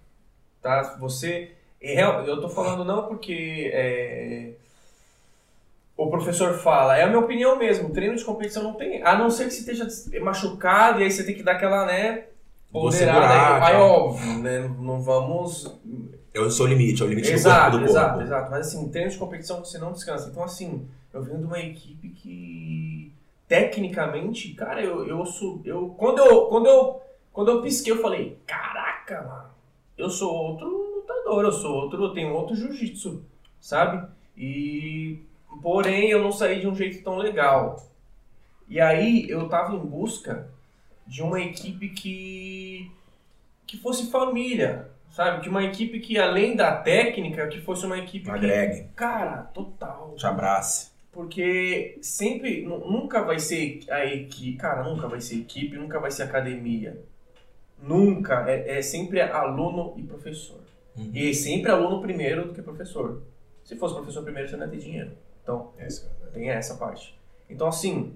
[0.61, 0.97] Tá?
[0.99, 1.55] Você.
[1.81, 4.51] Eu tô falando não porque é,
[5.97, 7.89] o professor fala, é a minha opinião mesmo.
[7.89, 9.03] Treino de competição não tem.
[9.03, 12.25] A não ser que você esteja machucado e aí você tem que dar aquela, né?
[12.71, 13.21] Ponderada.
[13.21, 14.71] segurar, Aí, óbvio, né?
[14.79, 15.77] Não vamos
[16.33, 17.99] É o seu limite, é o limite exato, do corpo do corpo.
[17.99, 18.51] exato, exato.
[18.51, 20.29] Mas assim, treino de competição você não descansa.
[20.29, 23.11] Então, assim, eu venho de uma equipe que
[23.47, 25.61] tecnicamente, cara, eu, eu sou.
[25.65, 27.01] Eu, quando, eu, quando, eu,
[27.33, 29.49] quando eu pisquei, eu falei, caraca, mano,
[29.97, 30.90] eu sou outro
[31.31, 33.23] lutador, eu sou outro, eu tenho outro jiu-jitsu,
[33.59, 34.07] sabe?
[34.37, 35.19] E
[35.61, 37.81] porém eu não saí de um jeito tão legal.
[38.67, 40.49] E aí eu tava em busca
[41.05, 42.91] de uma equipe que
[43.65, 45.43] que fosse família, sabe?
[45.43, 48.31] De uma equipe que além da técnica, que fosse uma equipe que
[48.95, 50.13] cara, total.
[50.17, 50.91] te abrace.
[51.11, 56.11] Porque sempre, nu- nunca vai ser a equipe, cara, nunca vai ser equipe, nunca vai
[56.11, 57.01] ser academia.
[57.81, 60.59] Nunca, é, é sempre aluno e professor.
[60.97, 61.11] Uhum.
[61.13, 63.21] E sempre aluno primeiro do que professor.
[63.63, 65.11] Se fosse professor primeiro, você não ia ter dinheiro.
[65.43, 67.17] Então, Esse, tem essa parte.
[67.49, 68.13] Então, assim,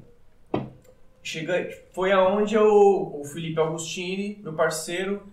[1.24, 5.24] chega, foi aonde eu, o Felipe Augustini, meu parceiro,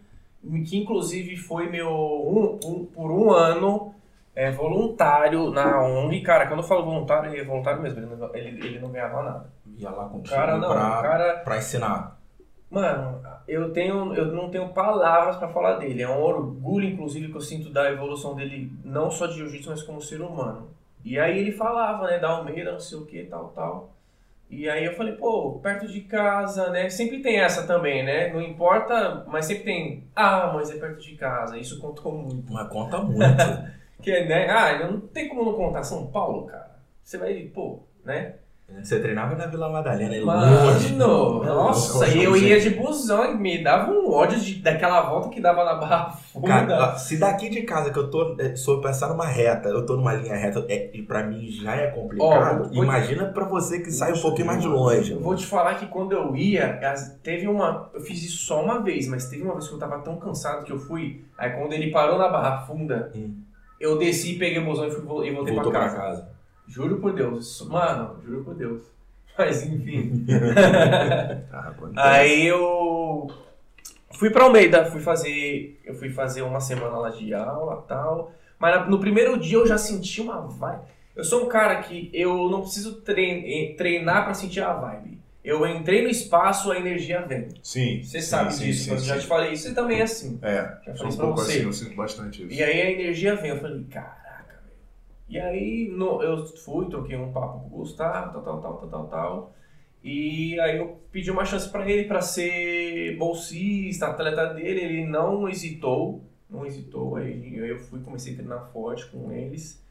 [0.66, 3.94] que inclusive foi meu, um, um- por um ano,
[4.34, 6.20] é, voluntário na ONG.
[6.22, 9.22] Cara, quando eu falo voluntário, ele é voluntário mesmo, ele não, ele, ele não ganhava
[9.22, 9.52] nada.
[9.76, 12.18] Ia lá O contigo cara não, pra, o cara pra ensinar.
[12.72, 16.02] Mano, eu tenho, eu não tenho palavras pra falar dele.
[16.02, 19.82] É um orgulho, inclusive, que eu sinto da evolução dele, não só de jiu-jitsu, mas
[19.82, 20.70] como ser humano.
[21.04, 23.90] E aí ele falava, né, da Almeida, não sei o que, tal, tal.
[24.48, 26.88] E aí eu falei, pô, perto de casa, né?
[26.88, 28.32] Sempre tem essa também, né?
[28.32, 30.04] Não importa, mas sempre tem.
[30.16, 31.58] Ah, mas é perto de casa.
[31.58, 32.50] Isso contou muito.
[32.50, 33.22] Mas conta muito.
[34.02, 34.50] Que, né?
[34.50, 36.72] Ah, não tem como não contar São Paulo, cara.
[37.04, 38.34] Você vai, pô, né?
[38.82, 40.92] Você treinava na Vila Madalena, longe.
[40.94, 45.28] Mano, nossa, e eu ia de busão e me dava um ódio de, daquela volta
[45.28, 46.48] que dava na barra funda.
[46.48, 49.86] Cara, se daqui de casa que eu tô, é, se eu passar numa reta, eu
[49.86, 53.90] tô numa linha reta, é, e pra mim já é complicado, imagina pra você que
[53.92, 55.12] sai um pouquinho mais de longe.
[55.12, 56.80] Eu vou te falar que quando eu ia,
[57.22, 57.90] teve uma.
[57.94, 60.64] Eu fiz isso só uma vez, mas teve uma vez que eu tava tão cansado
[60.64, 61.24] que eu fui.
[61.38, 63.34] Aí quando ele parou na barra funda, Hum.
[63.80, 66.28] eu desci, peguei o busão e, fui, e voltei Voltou pra pra casa.
[66.72, 67.46] Juro por Deus.
[67.46, 68.82] isso- Mano, juro por Deus.
[69.38, 70.24] Mas enfim.
[71.52, 71.72] Ah.
[71.96, 73.26] Aí eu
[74.12, 78.32] fui pra Almeida, fui fazer, eu fui fazer uma semana lá de aula, tal.
[78.58, 80.82] Mas no primeiro dia eu já senti uma vibe.
[81.14, 85.18] Eu sou um cara que eu não preciso eh, treinar pra sentir a vibe.
[85.44, 87.48] Eu entrei no espaço, a energia vem.
[87.62, 88.00] Sim.
[88.02, 89.20] Você sim, sabe sim, disso, sim, eu já sim.
[89.22, 90.38] te falei isso, você também é assim.
[90.40, 91.52] É, Já falei um pouco você.
[91.58, 92.52] assim, eu sinto bastante isso.
[92.54, 93.88] E aí a energia vem, eu falei, velho.
[95.32, 98.88] E aí no- eu fui, troquei um papo com o Gustavo, tal, tal, tal, tal,
[98.90, 99.54] tal, tal.
[100.04, 105.48] E aí eu pedi uma chance pra ele pra ser bolsista, atleta dele, ele não
[105.48, 107.16] hesitou, não hesitou.
[107.16, 109.82] Aí eu fui, comecei a treinar forte com eles.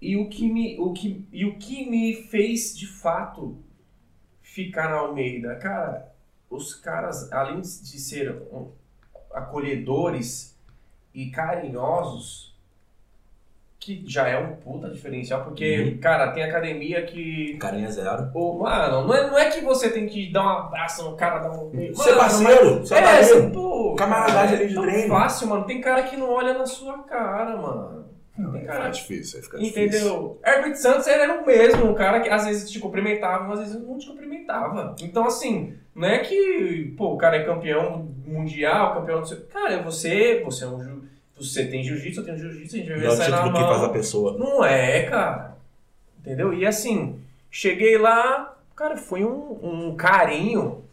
[0.00, 3.58] E o que me, o que, e o que me fez de fato
[4.42, 6.12] ficar na Almeida, cara,
[6.50, 8.42] os caras, além de ser
[9.32, 10.56] acolhedores
[11.14, 12.56] e carinhosos,
[13.80, 17.56] que já é um puta diferencial, porque, cara, tem academia que.
[17.60, 18.28] Carinha zero.
[18.34, 21.38] Ô, mano, não é, não é que você tem que dar um abraço no cara,
[21.38, 21.70] dar um.
[21.72, 23.42] Mano, Ser parceiro, mas- ser é, parceiro.
[23.44, 23.94] você, pô.
[23.96, 25.08] Camaradagem ali de é treino.
[25.08, 25.64] fácil, mano.
[25.64, 27.98] Tem cara que não olha na sua cara, mano.
[28.36, 29.82] Não, Tem cara fica difícil, aí fica difícil.
[29.86, 30.40] Entendeu?
[30.46, 33.88] Herbert Santos era o mesmo, um cara que às vezes te cumprimentava, mas às vezes
[33.88, 34.94] não te cumprimentava.
[35.02, 39.40] Então, assim, não é que, pô, o cara é campeão mundial, campeão do seu.
[39.46, 40.97] Cara, você, você é um.
[41.38, 43.68] Você tem jiu-jitsu, eu tenho jiu-jitsu, a gente vai é sair na título que mão.
[43.70, 44.38] faz a pessoa.
[44.38, 45.56] Não é, cara.
[46.20, 46.52] Entendeu?
[46.52, 47.20] E assim,
[47.50, 50.84] cheguei lá, cara, foi um, um carinho.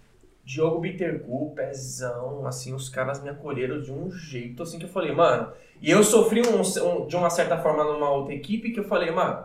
[0.43, 5.12] Diogo Bittercourt, pezão, assim, os caras me acolheram de um jeito, assim, que eu falei,
[5.12, 5.51] mano.
[5.81, 9.10] E eu sofri um- um- de uma certa forma numa outra equipe que eu falei,
[9.10, 9.43] mano,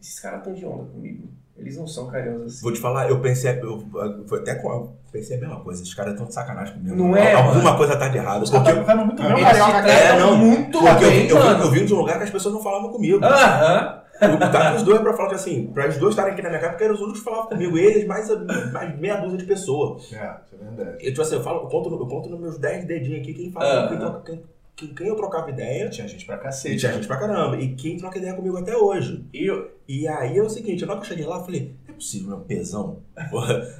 [0.00, 1.28] esses caras estão de onda comigo.
[1.56, 2.62] Eles não são carinhosos assim.
[2.62, 3.84] Vou te falar, eu pensei, eu,
[4.26, 6.96] foi até com eu pensei a mesma coisa, esses caras estão de sacanagem comigo.
[6.96, 7.76] Não é, Alguma mano?
[7.76, 8.42] coisa tá de errado.
[8.42, 11.22] Os Porque, caras eu, estão muito bem, Eles carioca, É, não, muito porque eu, bem,
[11.22, 11.64] vim- eu, vim- mano.
[11.64, 13.22] eu vim de um lugar que as pessoas não falavam comigo.
[13.24, 13.98] Aham.
[14.22, 16.48] Eu tava com os dois pra falar que assim, pra os dois estarem aqui na
[16.48, 17.76] minha casa, porque eram os únicos que falavam comigo.
[17.76, 18.28] Eles, mais,
[18.72, 20.12] mais meia dúzia de pessoas.
[20.12, 20.96] É, isso é verdade.
[21.00, 23.50] Eu, tipo assim, eu, falo, eu, conto, eu conto nos meus 10 dedinhos aqui quem
[23.52, 23.88] fala, Aham.
[23.88, 24.42] quem, troca- quem,
[24.76, 25.88] quem, quem eu trocava ideia.
[25.90, 26.76] Tinha gente pra E cacete.
[26.78, 27.56] tinha gente pra caramba.
[27.56, 29.24] E quem troca ideia comigo até hoje.
[29.32, 31.74] E eu, E aí é o seguinte, na hora que eu cheguei lá, eu falei,
[31.86, 33.00] não é possível, meu pesão.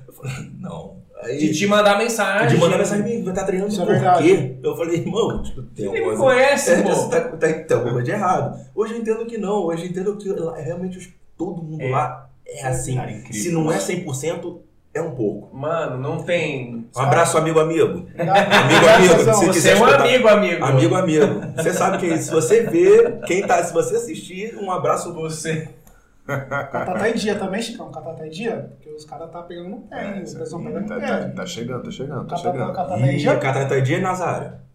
[0.07, 1.03] Eu falei, não.
[1.23, 2.49] Aí, de te mandar mensagem.
[2.57, 4.57] de mandar mensagem, me tá treinando Isso é por quê?
[4.63, 6.35] Eu falei, irmão, tipo, tem Ele alguma me coisa.
[6.35, 7.09] conhece, É, pô.
[7.09, 8.67] tá, tá, tem alguma coisa de errado.
[8.75, 9.65] Hoje eu entendo que não.
[9.65, 10.29] Hoje eu entendo que
[10.63, 11.91] realmente todo mundo É.
[11.91, 12.97] lá é assim.
[12.97, 13.13] Cara.
[13.31, 14.59] Se não é 100%,
[14.95, 15.55] é um pouco.
[15.57, 16.87] Mano, não tem.
[16.95, 18.07] Um abraço, amigo, amigo.
[18.19, 19.19] Amigo, amigo.
[19.19, 20.65] Se Você quiser é um escutar- amigo, amigo.
[20.65, 21.27] Amigo, amigo.
[21.57, 25.69] Você sabe que se você vê, quem tá, se você assistir, um abraço Você.
[26.27, 27.91] Catá tá em dia também, Chicão?
[27.91, 28.71] Catá tá em dia?
[28.77, 30.19] Porque os caras tá pegando no pé?
[30.19, 31.29] É, O pessoal tá, pegando no tá, pé.
[31.31, 32.73] tá chegando, tá chegando, tá Catá tá chegando.
[32.73, 33.37] catá tá em E dia?
[33.39, 34.03] Catatandinha e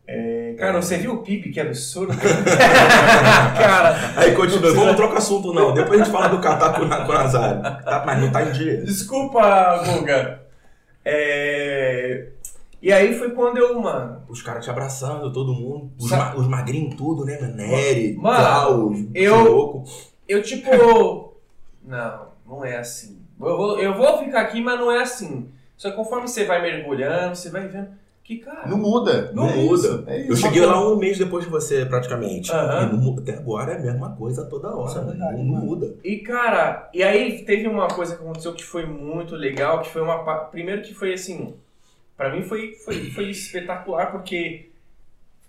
[0.08, 0.56] Nazário.
[0.58, 2.14] Cara, você viu o Pipe, que absurdo?
[2.18, 5.74] cara, Aí continua, vamos trocar assunto não.
[5.74, 7.62] Depois a gente fala do Catar com, o- Nazário.
[7.62, 8.82] Tá, mas não tá em dia.
[8.84, 10.42] desculpa, Guga.
[11.04, 12.28] É...
[12.82, 14.22] E aí foi quando eu, mano.
[14.30, 15.92] Os caras te abraçando, todo mundo.
[16.00, 17.38] Os, ma- os magrinhos tudo, né?
[17.42, 19.84] Nery, Mano, Klaus, eu- louco.
[20.28, 21.34] Eu, tipo.
[21.84, 23.20] não, não é assim.
[23.40, 25.50] Eu vou, eu vou ficar aqui, mas não é assim.
[25.76, 27.88] Só que conforme você vai mergulhando, você vai vendo
[28.28, 28.68] que, cara.
[28.68, 29.32] Não muda.
[29.32, 30.04] Não é muda.
[30.06, 32.52] é Eu cheguei lá um mês depois de você, praticamente.
[32.52, 35.00] E não até agora é a mesma coisa toda hora.
[35.00, 35.12] É né?
[35.12, 35.96] verdade, não, muda.
[36.04, 40.02] E, cara, e aí teve uma coisa que aconteceu que foi muito legal, que foi
[40.02, 40.18] uma.
[40.46, 41.56] Primeiro que foi assim.
[42.18, 44.72] Pra mim foi, foi, foi espetacular, porque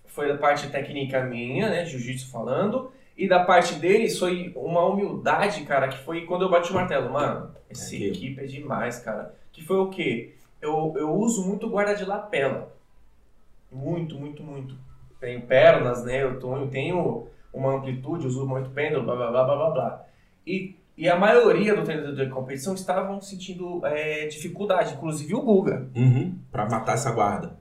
[0.05, 1.85] foi da parte técnica minha, né?
[1.85, 2.91] Jiu-jitsu falando.
[3.17, 7.11] E da parte deles foi uma humildade, cara, que foi quando eu bati o martelo.
[7.11, 9.35] Mano, essa É equipe é demais, cara.
[9.51, 10.35] Que foi o quê?
[10.61, 12.75] Eu, eu uso muito guarda de lapela.
[13.71, 14.75] Muito, muito, muito.
[15.19, 16.23] Tenho pernas, né?
[16.23, 20.05] Eu, tô, eu tenho uma amplitude, uso muito pêndulo, blá blá blá blá blá blá.
[20.45, 25.87] E, e a maioria do treinador de competição estavam sentindo é, dificuldade, inclusive o Guga.
[25.95, 26.37] Uhum.
[26.51, 27.57] Pra matar essa guarda.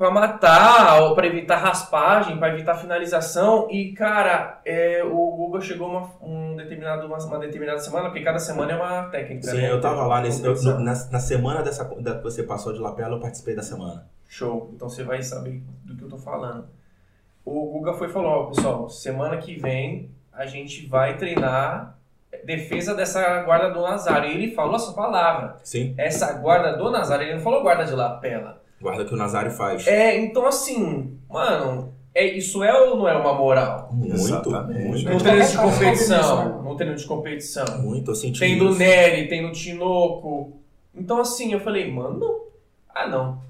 [0.00, 3.68] Pra matar, ou pra evitar raspagem, pra evitar finalização.
[3.70, 8.38] E, cara, é, o Guga chegou uma, um determinado, uma, uma determinada semana, porque cada
[8.38, 9.50] semana é uma técnica.
[9.50, 9.70] Sim, né?
[9.70, 10.42] eu tava lá nesse.
[10.42, 14.06] eu- na, na semana dessa da, que você passou de lapela, eu participei da semana.
[14.26, 14.70] Show.
[14.74, 16.64] Então você vai saber do que eu tô falando.
[17.44, 21.98] O Guga foi e falou, ó, pessoal, semana que vem a gente vai treinar
[22.46, 24.30] defesa dessa guarda do Nazário.
[24.30, 25.56] E ele falou essa palavra.
[25.62, 25.94] Sim.
[25.98, 28.59] Essa guarda do Nazário, ele não falou guarda de lapela.
[28.80, 29.86] Guarda que o Nazário faz.
[29.86, 33.90] É, então assim, mano, é, isso é ou não é uma moral?
[33.92, 34.88] Muito, Exatamente.
[34.88, 35.10] muito.
[35.10, 36.62] No treino de competição.
[36.62, 37.82] No treino de competição.
[37.82, 38.78] Muito, eu senti Tem do isso.
[38.78, 40.60] Nery, tem no Tinoco.
[40.94, 42.20] Então assim, eu falei, mano,
[42.88, 43.42] ah não.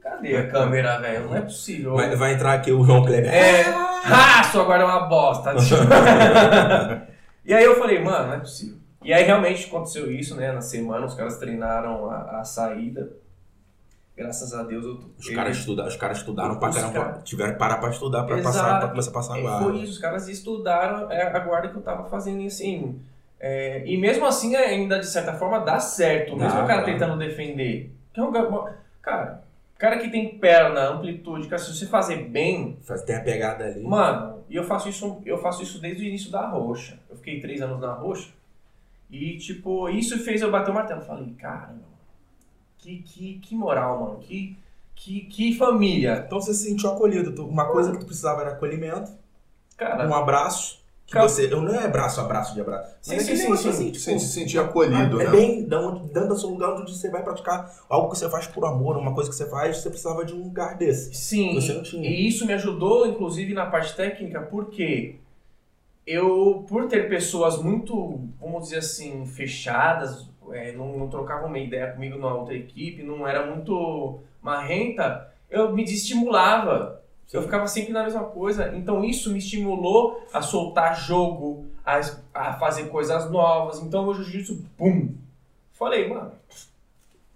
[0.00, 1.26] Cadê a câmera, velho?
[1.26, 1.94] Não é possível.
[1.94, 3.32] Vai, vai entrar aqui o João Kleber.
[3.32, 3.64] É.
[4.04, 5.54] Ah, sua guarda é uma bosta.
[7.44, 8.76] e aí eu falei, mano, não é possível.
[9.02, 10.52] E aí realmente aconteceu isso, né?
[10.52, 13.10] Na semana, os caras treinaram a, a saída.
[14.16, 16.92] Graças a Deus eu Os caras, estuda, os caras estudaram pra caramba.
[16.92, 18.56] caras- Tiveram que parar pra estudar, pra, Exato.
[18.56, 19.64] passar, pra começar a passar É, guarda.
[19.64, 23.00] Foi isso, os caras estudaram é, a guarda que eu tava fazendo e assim.
[23.40, 26.86] é, e mesmo assim, ainda de certa forma, dá certo, mesmo Dá, o cara dá.
[26.86, 27.90] tentando defender.
[28.16, 28.20] É
[29.02, 29.42] cara,
[29.76, 33.82] cara que tem perna, amplitude, cara, se você fazer bem, Faz- Tem a pegada ali.
[33.82, 36.96] Mano, e eu faço isso, eu faço isso desde o início da roxa.
[37.10, 38.30] Eu fiquei três anos na roxa.
[39.10, 41.00] E, tipo, isso fez eu bater o martelo.
[41.00, 41.83] Eu Falei, caramba,
[42.84, 44.18] que, que, que moral, mano.
[44.20, 44.56] Que,
[44.94, 46.22] que, que família.
[46.26, 47.46] Então você se sentiu acolhido.
[47.46, 49.10] Uma coisa que tu precisava era acolhimento,
[49.76, 50.82] Cara, um abraço.
[51.06, 52.88] Que você, eu não é abraço, abraço de abraço.
[53.02, 53.68] Sim, Mas sim, é aquele sim, negócio sim.
[53.70, 55.30] assim, tipo, Se se sentir acolhido, é né?
[55.30, 58.46] bem da onde- dentro do seu lugar onde você vai praticar algo que você faz
[58.46, 61.14] por amor, uma coisa que você faz, você precisava de um lugar desse.
[61.14, 61.54] sim.
[61.54, 62.08] Você não tinha.
[62.08, 65.16] E isso me ajudou, inclusive, na parte técnica, porque
[66.06, 71.92] eu, por ter pessoas muito, vamos dizer assim, fechadas, é, não, não trocavam uma ideia
[71.92, 77.02] comigo na outra equipe, não era muito marrenta, eu me desestimulava.
[77.32, 78.72] Eu ficava sempre na mesma coisa.
[78.76, 81.98] Então isso me estimulou a soltar jogo, a,
[82.32, 83.80] a fazer coisas novas.
[83.80, 85.12] Então o jiu-jitsu, pum!
[85.72, 86.32] Falei, mano,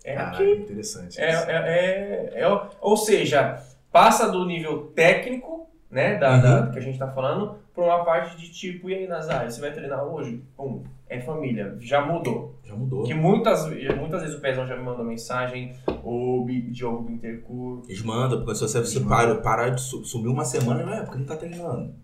[0.05, 0.63] é Caralho, aqui.
[0.63, 1.21] interessante.
[1.21, 1.51] É, isso.
[1.51, 3.61] é, é, é- ou seja,
[3.91, 5.58] passa do nível técnico,
[5.91, 6.43] né, da, Uhum.
[6.43, 9.61] da- que a gente tá falando, pra uma parte de tipo, e aí, Nazário, você
[9.61, 10.43] vai treinar hoje?
[10.57, 12.55] Pum, é família, já mudou.
[12.65, 13.05] Já mudou.
[13.05, 13.67] Que muitas,
[13.97, 15.75] muitas vezes o Pezão já me mandou mensagem,
[16.05, 17.85] o Bi- Diogo Bintercourt.
[17.89, 21.03] Eles mandam, porque se você, você Eles para, de su- sumir uma semana, não é
[21.03, 21.95] porque não tá treinando.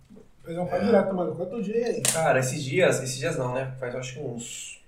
[0.43, 1.35] Fazer um pai direto, mano.
[1.35, 2.03] Quanto dia aí?
[2.03, 3.75] Cara, esses dias, esses dias não, né?
[3.81, 4.83] Faz acho que uns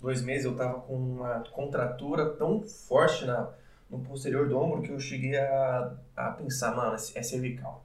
[0.00, 3.48] dois meses eu tava com uma contratura tão forte na,
[3.90, 7.82] no posterior do ombro que eu cheguei a, a pensar, mano, é cervical.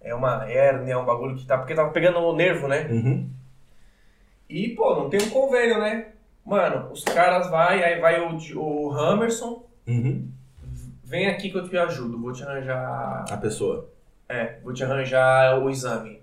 [0.00, 1.58] É uma hérnia, é um bagulho que tá.
[1.58, 2.86] Porque tava pegando o nervo, né?
[2.90, 3.28] Uhum.
[4.48, 6.08] E, pô, não tem um convênio, né?
[6.44, 10.28] Mano, os caras vai, aí vai o, o Hammerson, Uhum.
[11.04, 13.24] vem aqui que eu te ajudo, vou te arranjar.
[13.30, 13.88] A pessoa.
[14.28, 16.20] É, vou te arranjar o exame.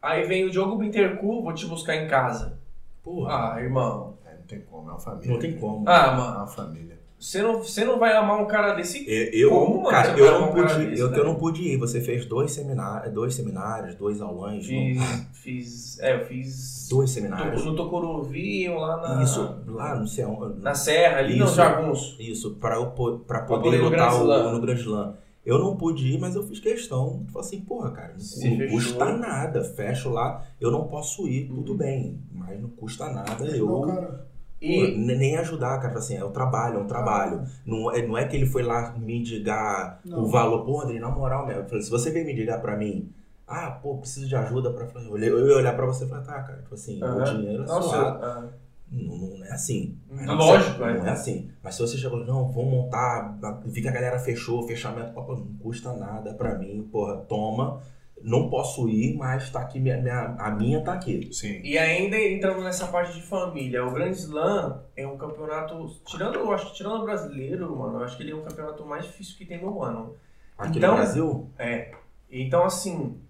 [0.00, 2.58] Aí vem o Diogo Bintercu, vou te buscar em casa.
[3.02, 3.54] Porra.
[3.54, 4.16] Ah, irmão.
[4.26, 5.32] É, não tem como, é uma família.
[5.32, 5.84] não tem como.
[5.88, 6.36] Ah, É mano.
[6.36, 6.98] uma família.
[7.24, 9.02] Você não, você não vai amar um cara desse.
[9.08, 11.18] Eu, eu- Como, mano, cara, eu não cara pude, desse, eu, né?
[11.18, 11.78] eu não pude ir.
[11.78, 15.26] Você fez dois seminários, dois seminários, dois aulões, Fiz.
[15.32, 15.98] Fiz.
[16.00, 16.86] É, eu fiz.
[16.90, 17.64] dois seminários.
[17.64, 19.22] No Tocuruvi, lá na.
[19.22, 20.60] Isso, lá não sei onde.
[20.62, 21.56] Na Serra, ali nos Isso.
[21.56, 22.16] Jaguns.
[22.20, 25.14] Isso, para eu pra Pra poder lutar Grand o- no Grand Slam.
[25.46, 27.24] Eu não pude ir, mas eu fiz questão.
[27.32, 28.76] Falei assim, porra, cara, não, Se não fechou.
[28.78, 29.64] custa nada.
[29.64, 31.78] Fecho lá, eu não posso ir, tudo Uhum.
[31.78, 32.18] bem.
[32.32, 34.18] Mas não custa nada eu Não,
[34.66, 34.96] pô, E.
[34.96, 35.98] n- nem ajudar, cara.
[35.98, 37.42] Assim, é o trabalho, é um trabalho.
[37.64, 40.20] Não é, não é que ele foi lá mendigar Não.
[40.24, 40.64] o valor.
[40.64, 41.62] Pô, André, na moral mesmo.
[41.62, 43.10] Eu falei, se você vem mendigar pra mim,
[43.46, 44.86] ah, pô, preciso de ajuda pra.
[45.02, 47.24] Eu ia olhar pra você e falar, tá, cara, tipo assim, o Aham.
[47.24, 48.24] dinheiro é Nossa, suado.
[48.24, 48.48] ah,
[48.90, 49.96] Não, não é assim.
[50.10, 50.98] Mas não Lógico, Não, é.
[50.98, 51.50] não é assim.
[51.62, 53.36] Mas se você chegou, não, vamos montar,
[53.66, 57.80] vi que a galera fechou, fechamento, pô, não custa nada pra mim, porra, toma.
[58.26, 61.28] Não posso ir, mas tá aqui, minha, minha- a minha tá aqui.
[61.30, 61.60] Sim.
[61.62, 65.94] E ainda entrando nessa parte de família, o Grand Slam é um campeonato.
[66.06, 68.82] Tirando, eu acho que tirando o brasileiro, mano, eu acho que ele é um campeonato
[68.86, 70.16] mais difícil que tem no ano.
[70.56, 71.92] Aqui Então- no Brasil, É.
[72.30, 73.20] Então, assim,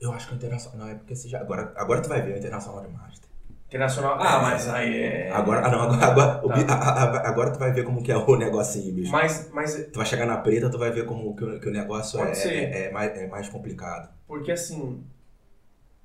[0.00, 2.34] eu acho que o internacional, não, é porque você já, agora, agora tu vai ver
[2.34, 3.27] o internacional de Master.
[3.68, 4.16] Internacional.
[4.18, 5.30] Ah, mas aí é.
[5.30, 6.54] Agora, ah, não, agora, agora, o Tá.
[6.56, 9.12] bi- a- a- agora tu vai ver como que é o negocinho, bicho.
[9.12, 11.72] Mas, mas Tu vai chegar na preta, tu vai ver como que o, que o
[11.72, 14.08] negócio é, é, é mais, é mais complicado.
[14.26, 15.02] Porque assim,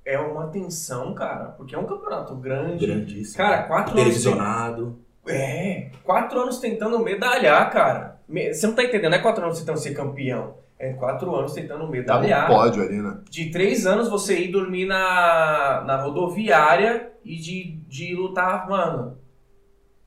[0.05, 1.45] é uma tensão, cara.
[1.57, 2.85] Porque é um campeonato grande.
[2.85, 3.37] Grandíssimo.
[3.37, 4.03] Cara, quatro anos.
[4.03, 4.99] Televisionado.
[5.25, 8.19] É, quatro anos tentando medalhar, cara.
[8.27, 10.55] Você não tá entendendo, não é quatro anos tentando ser campeão.
[10.83, 12.47] É quatro anos tentando Tá no medalhar.
[12.47, 13.17] pódio ali, né?
[13.29, 19.17] De três anos você ir dormir na, na rodoviária e de, de lutar, mano,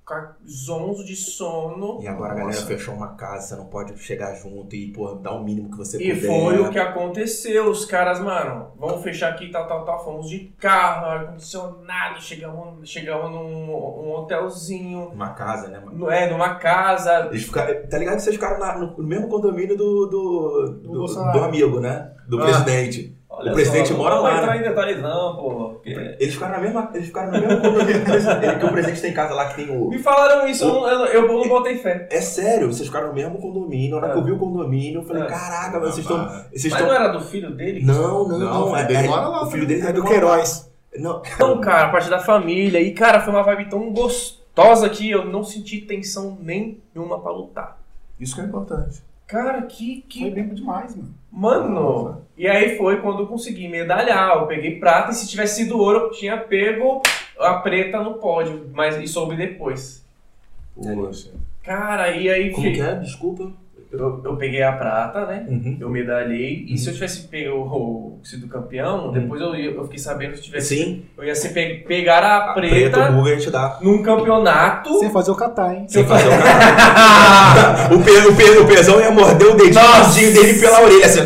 [0.09, 1.99] a zonzo de sono.
[2.01, 2.47] E agora a Nossa.
[2.49, 5.77] galera fechou uma casa, você não pode chegar junto e, pô, dar o mínimo que
[5.77, 6.27] você E puder.
[6.29, 7.69] foi o que aconteceu.
[7.69, 10.05] Os caras, mano, vamos fechar aqui, tal, tal, tal.
[10.05, 15.81] Fomos de carro, ar-condicionado, chegamos, chegamos num um hotelzinho, Uma casa, né?
[15.85, 15.97] mano?
[15.99, 17.27] no- é, numa casa.
[17.31, 20.89] Eles ficaram, tá ligado que vocês ficaram na- no, no mesmo condomínio do, do, do,
[20.93, 21.39] Bolsonaro.
[21.39, 22.13] do amigo, né?
[22.29, 22.45] Do Ah.
[22.45, 23.16] presidente.
[23.39, 24.59] Olha O presidente só, mora não lá, vou entrar né?
[24.61, 25.69] em detalhes não, pô.
[25.75, 29.13] porque- Eles ficaram na mesma, eles ficaram no mesmo condomínio que o presidente, o tem
[29.13, 29.89] casa lá que tem o.
[29.91, 32.09] Me falaram isso, eu não, eu, não- eu não botei fé.
[32.11, 33.91] É sério, vocês ficaram no mesmo condomínio.
[33.91, 35.27] Na hora que eu vi o condomínio, eu falei, É.
[35.27, 36.25] caraca, mas vocês estão.
[36.27, 36.87] Vocês Mas estão.
[36.87, 37.85] não era do filho dele?
[37.85, 38.63] Não, não, Não, não.
[38.63, 40.05] o filho é- dele é- mora lá, O filho dele É do.
[40.05, 40.73] Queiroz.
[40.99, 42.81] Não, Não, cara, a parte da família.
[42.81, 47.79] E, cara, foi uma vibe tão gostosa que eu não senti tensão nenhuma pra lutar.
[48.19, 49.03] Isso que é importante.
[49.27, 50.05] Cara, que.
[50.09, 50.31] Foi que...
[50.31, 51.15] bem demais, mano.
[51.31, 52.23] Mano!
[52.37, 54.37] E aí foi quando eu consegui medalhar.
[54.37, 57.03] Eu peguei prata e se tivesse sido ouro, eu tinha pego
[57.39, 58.71] a preta no pódio.
[58.73, 60.05] Mas e soube depois.
[60.75, 61.31] Poxa.
[61.63, 62.51] Cara, e aí.
[62.51, 62.95] como que é?
[62.97, 63.53] Desculpa.
[63.99, 65.45] Eu, eu peguei a prata, né?
[65.49, 65.77] Uhum.
[65.81, 66.65] Eu medalhei.
[66.69, 70.43] E se eu tivesse pego o, sido campeão, depois eu, eu fiquei sabendo que se
[70.45, 70.77] tivesse.
[70.77, 73.79] Sim, Eu ia ser pe- pegar a a preta, preta, a gente dá.
[73.81, 74.99] num campeonato.
[74.99, 75.87] Sem fazer o catar, hein?
[75.89, 77.89] Sem fazer o cara.
[77.95, 80.21] o, pe, o, pe, o pezão ia morder o dedinho Nossa.
[80.21, 81.23] dele pela orelha, assim.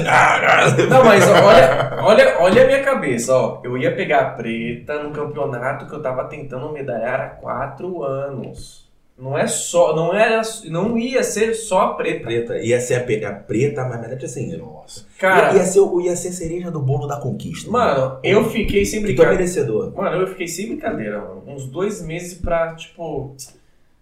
[0.88, 3.60] Não, mas olha, olha, olha a minha cabeça, ó.
[3.64, 8.89] Eu ia pegar a preta num campeonato que eu tava tentando medalhar há quatro anos.
[9.20, 10.40] Não é só, não era,
[10.70, 12.24] não ia ser só a preta.
[12.24, 12.94] Preta, ia ser
[13.24, 14.56] a, a preta, mas na verdade assim.
[14.56, 15.04] Nossa.
[15.18, 17.70] Cara, ia, ser, o- ia ser cereja do bolo da conquista.
[17.70, 19.36] mano, eu fiquei sem Tu é brincadeira.
[19.36, 19.94] merecedor.
[19.94, 21.42] Mano, eu fiquei sem brincadeira, mano.
[21.46, 23.36] Uns dois meses pra, tipo.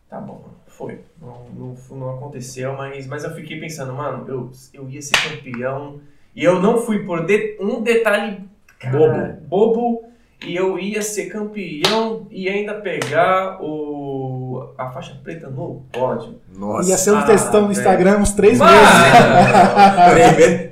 [0.09, 1.01] Tá bom, foi.
[1.21, 6.01] Não, não, não aconteceu, mas, mas eu fiquei pensando, mano, eu, eu ia ser campeão.
[6.35, 8.39] E eu não fui por de- um detalhe
[8.79, 10.05] cara, bobo.
[10.47, 16.41] E eu ia ser campeão e ainda pegar o, a faixa preta no pódio.
[16.57, 16.89] Nossa.
[16.91, 17.73] Ia ser um Ah, textão no.
[17.73, 18.73] Instagram uns três Mano!
[18.73, 18.89] meses.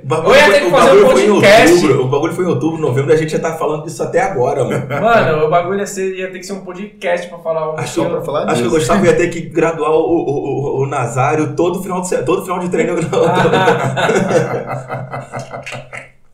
[0.03, 1.73] Bagulho Eu ia ter foi- que fazer um podcast.
[1.75, 4.63] outubro, O bagulho foi em outubro, novembro, a gente já tá falando disso até agora,
[4.63, 4.87] mano.
[4.87, 8.05] Mano, o bagulho ia, ser, ia ter que ser um podcast pra falar o Acho,
[8.05, 8.71] pra falar acho que o.
[8.71, 12.59] Gustavo ia ter que graduar o, o, o, o Nazário todo final de, todo final
[12.59, 12.95] de treino.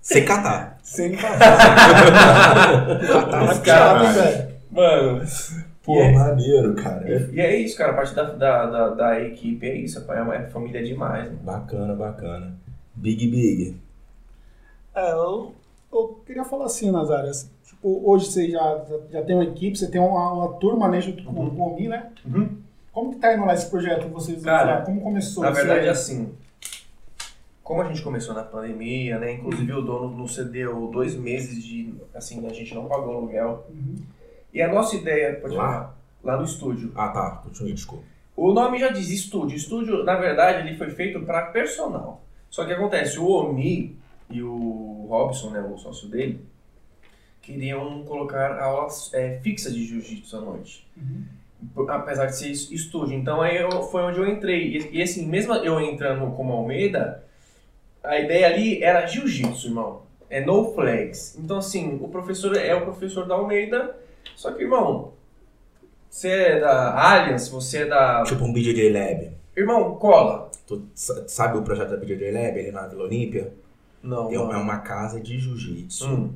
[0.01, 0.77] Sem catar.
[0.83, 1.57] Sem catar.
[3.63, 4.49] Catar é?
[4.71, 5.21] Mano.
[5.83, 7.07] Pô, E é- maneiro, cara.
[7.07, 7.91] É E é isso, cara.
[7.91, 9.99] A parte da, da, da, da equipe é isso.
[10.11, 11.25] É, uma, é família demais.
[11.25, 11.39] Mano.
[11.43, 12.53] Bacana, bacana.
[12.95, 13.75] Big Big.
[14.95, 15.53] É, eu,
[15.91, 17.29] eu queria falar assim, Nazário.
[17.29, 21.01] assim, tipo, hoje você já, já tem uma equipe, você tem uma, uma turma né,
[21.01, 22.11] junto com, com o Mi, né?
[22.25, 22.57] Uhum.
[22.93, 24.07] Como que tá indo lá esse projeto?
[24.09, 25.43] Vocês, Cara, como começou?
[25.43, 25.89] Na verdade, aí?
[25.89, 26.31] assim.
[27.63, 29.33] Como a gente começou na pandemia, né?
[29.33, 31.93] Inclusive o dono nos cedeu dois meses de.
[32.13, 33.65] Assim, a gente não pagou aluguel.
[33.69, 33.95] Uhum.
[34.53, 35.63] E a nossa ideia, pode Lá?
[35.63, 36.91] falar, lá no estúdio.
[36.95, 37.41] Ah, tá.
[37.43, 38.03] Continue, desculpa.
[38.35, 39.55] O nome já diz estúdio.
[39.57, 42.23] Estúdio, na verdade, ele foi feito para personal.
[42.49, 43.97] Só que acontece, o Omi
[44.29, 46.39] e o Robson, né, o sócio dele,
[47.41, 50.87] queriam colocar aulas é, fixas de jiu-jitsu à noite.
[51.73, 53.17] Por- Apesar de ser es- estúdio.
[53.17, 54.77] Então aí eu- foi onde eu entrei.
[54.77, 57.23] E, e assim, mesmo eu entrando como Almeida,
[58.03, 60.03] a ideia ali era jiu-jitsu, irmão.
[60.29, 61.37] É no flags.
[61.37, 63.95] Então assim, o professor é o professor da Almeida,
[64.35, 65.13] só que, irmão,
[66.09, 68.23] você é da Allianz, você é da.
[68.23, 69.31] Tipo um BJJ Lab.
[69.55, 70.49] Irmão, cola.
[70.67, 73.53] Tu sa- sabe o projeto da BJJ Lab ali na Vila Olímpia?
[74.01, 76.07] Não, Tem uma- é uma casa de jiu-jitsu.
[76.07, 76.33] Hum.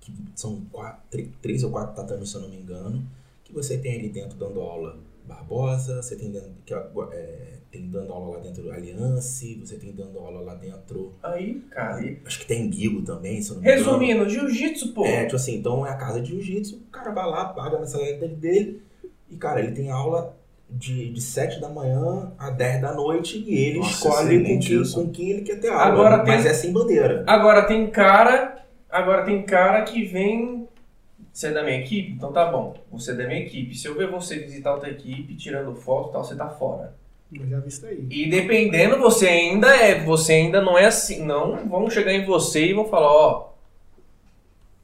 [0.00, 3.04] que são quatro, três, três ou quatro tatames, se eu não me engano,
[3.44, 4.96] que você tem ali dentro dando aula
[5.34, 10.18] Barbosa, você tem, dentro, que, é, tem dando aula lá dentro Aliança, você tem dando
[10.18, 12.02] aula lá dentro, Aí, cara.
[12.04, 13.84] e- acho que tem Guigo também, se eu não me engano.
[13.84, 15.04] Resumindo, jiu-jitsu, pô.
[15.06, 17.80] É, tipo assim, então é a casa de jiu-jitsu, o cara vai lá, paga a
[17.80, 18.82] mensalidade dele,
[19.30, 20.36] e cara, ele tem aula
[20.68, 24.80] de, de 7 da manhã a 10 da noite, e ele Nossa, escolhe com quem,
[24.82, 24.94] isso.
[25.04, 27.24] com quem ele quer ter aula, Agora mas tem- é sem bandeira.
[27.26, 28.64] Agora tem cara.
[28.90, 30.68] Agora tem cara que vem.
[31.32, 32.12] Você é da minha equipe?
[32.12, 32.76] Então tá bom.
[32.90, 33.74] Você é da minha equipe.
[33.74, 36.94] Se eu ver você visitar outra equipe, tirando foto e tal, você tá fora.
[37.32, 38.06] Eu já vi isso aí.
[38.10, 40.02] E dependendo, você ainda é.
[40.04, 41.24] Você ainda não é assim.
[41.24, 43.50] Não vão chegar em você e vão falar, ó.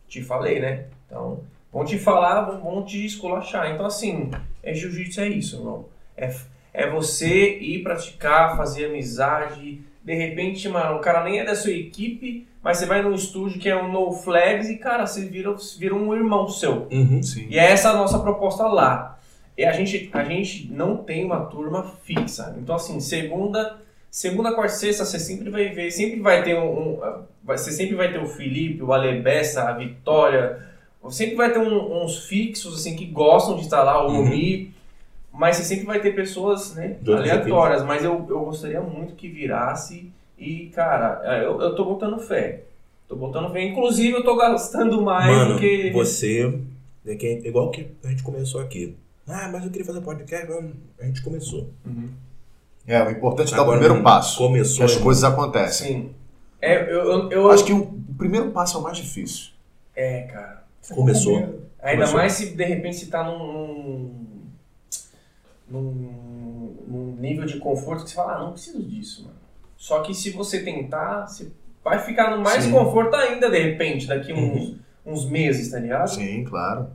[0.09, 0.87] Te falei, né?
[1.07, 1.41] Então,
[1.73, 3.73] vão te falar, vão, te esculachar.
[3.73, 4.31] Então, assim,
[4.63, 5.87] é jiu-jitsu, é isso, irmão.
[6.17, 6.33] É,
[6.73, 9.81] é você ir praticar, fazer amizade.
[10.05, 13.61] De repente, mano, o cara nem é da sua equipe, mas você vai num estúdio
[13.61, 16.89] que é um no flags e, cara, você vira, vira um irmão seu.
[16.91, 17.23] Uhum.
[17.23, 17.47] Sim.
[17.49, 19.17] E é essa a nossa proposta lá.
[19.57, 22.57] E a gente, a gente não tem uma turma fixa.
[22.59, 23.77] Então, assim, segunda,
[24.11, 26.95] segunda, quarta, sexta, você sempre vai ver, sempre vai ter um.
[26.95, 30.59] um- você sempre vai ter o Felipe, o Alebessa, a Vitória.
[31.09, 34.23] Sempre vai ter um- uns fixos, assim, que gostam de estar lá, o Uhum.
[34.23, 34.75] Omi.
[35.33, 37.85] Mas você sempre vai ter pessoas, né, aleatórias.
[37.85, 40.11] Mas eu, eu gostaria muito que virasse.
[40.39, 42.63] E, cara, eu, eu tô botando fé.
[43.09, 43.65] Tô botando fé.
[43.65, 45.91] Inclusive, eu tô gastando mais Mano, do que.
[45.91, 46.59] você.
[47.07, 48.97] É que é igual que a gente começou aqui.
[49.29, 50.47] Ah, mas eu queria fazer podcast.
[51.01, 51.69] A gente começou.
[51.85, 52.11] Uhum.
[52.87, 54.39] É, o importante é dar o primeiro passo.
[54.39, 54.79] Começou.
[54.79, 55.05] Que as irmão.
[55.05, 55.87] coisas acontecem.
[56.03, 56.11] Sim.
[56.61, 57.87] É, eu, eu, eu- Acho que o
[58.19, 59.51] primeiro passo é o mais difícil.
[59.95, 60.65] É, cara.
[60.81, 61.35] Você Começou.
[61.35, 61.63] com medo.
[61.81, 62.17] Ainda Começou.
[62.17, 64.11] mais se de repente você tá num,
[65.69, 69.36] num, num nível de conforto que você fala, ah, não preciso disso, mano.
[69.77, 71.51] Só que se você tentar, você
[71.85, 72.73] vai ficar no mais Sim.
[72.73, 74.55] conforto ainda, de repente, daqui Uhum.
[74.55, 74.77] uns,
[75.25, 76.09] uns meses, tá ligado?
[76.09, 76.89] Sim, claro.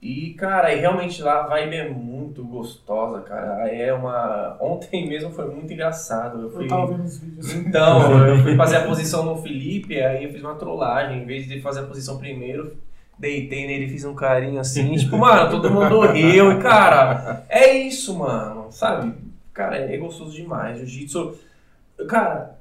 [0.00, 3.66] E, cara, e realmente lá a vibe é muito gostosa, cara.
[3.68, 4.56] É uma.
[4.60, 6.42] Ontem mesmo foi muito engraçado.
[6.42, 6.64] Eu fui.
[6.64, 7.52] Eu tava vendo os vídeos.
[7.54, 11.22] Então, eu fui fazer a posição no Felipe, aí eu fiz uma trollagem.
[11.22, 12.76] Em vez de fazer a posição primeiro,
[13.18, 14.94] deitei nele, fiz um carinho assim.
[14.96, 16.52] tipo, mano, todo mundo riu.
[16.52, 18.66] E, cara, é isso, mano.
[18.70, 19.12] Sabe?
[19.52, 20.76] Cara, é gostoso demais.
[20.78, 21.34] Jiu-jitsu.
[22.08, 22.58] Cara,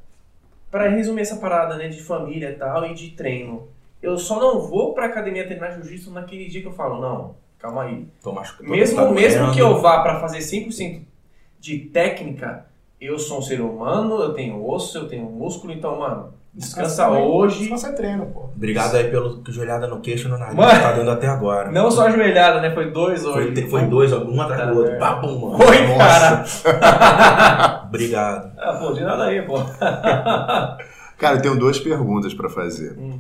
[0.72, 3.68] pra resumir essa parada, né, de família e tal e de treino.
[4.02, 7.84] Eu só não vou pra academia treinar jiu-jitsu naquele dia que eu falo, não, calma
[7.84, 8.08] aí.
[8.22, 8.70] Tô machucado.
[8.70, 11.02] Mesmo, tá mesmo que eu vá pra fazer 100%
[11.60, 12.68] de técnica,
[13.02, 17.24] eu sou um ser humano, eu tenho osso, eu tenho músculo, então, mano, descansa também.
[17.24, 17.60] hoje.
[17.60, 18.50] Descansa é treino, pô.
[18.56, 20.72] Obrigado aí pelo joelhada no queixo e no nariz Mano.
[20.72, 21.72] que tá dando até agora.
[21.72, 22.74] Não só ajoelhada, né?
[22.74, 23.54] Foi dois hoje.
[23.54, 24.92] Foi, foi dois, um atrás do Tá, outro.
[24.94, 24.98] é.
[25.00, 25.58] Babum, mano.
[25.64, 26.74] Foi, Nossa.
[26.74, 27.84] cara.
[27.88, 28.52] Obrigado.
[28.58, 29.56] ah, pô, de nada aí, pô.
[31.18, 32.98] Cara, eu tenho duas perguntas pra fazer.
[32.98, 33.20] Hum.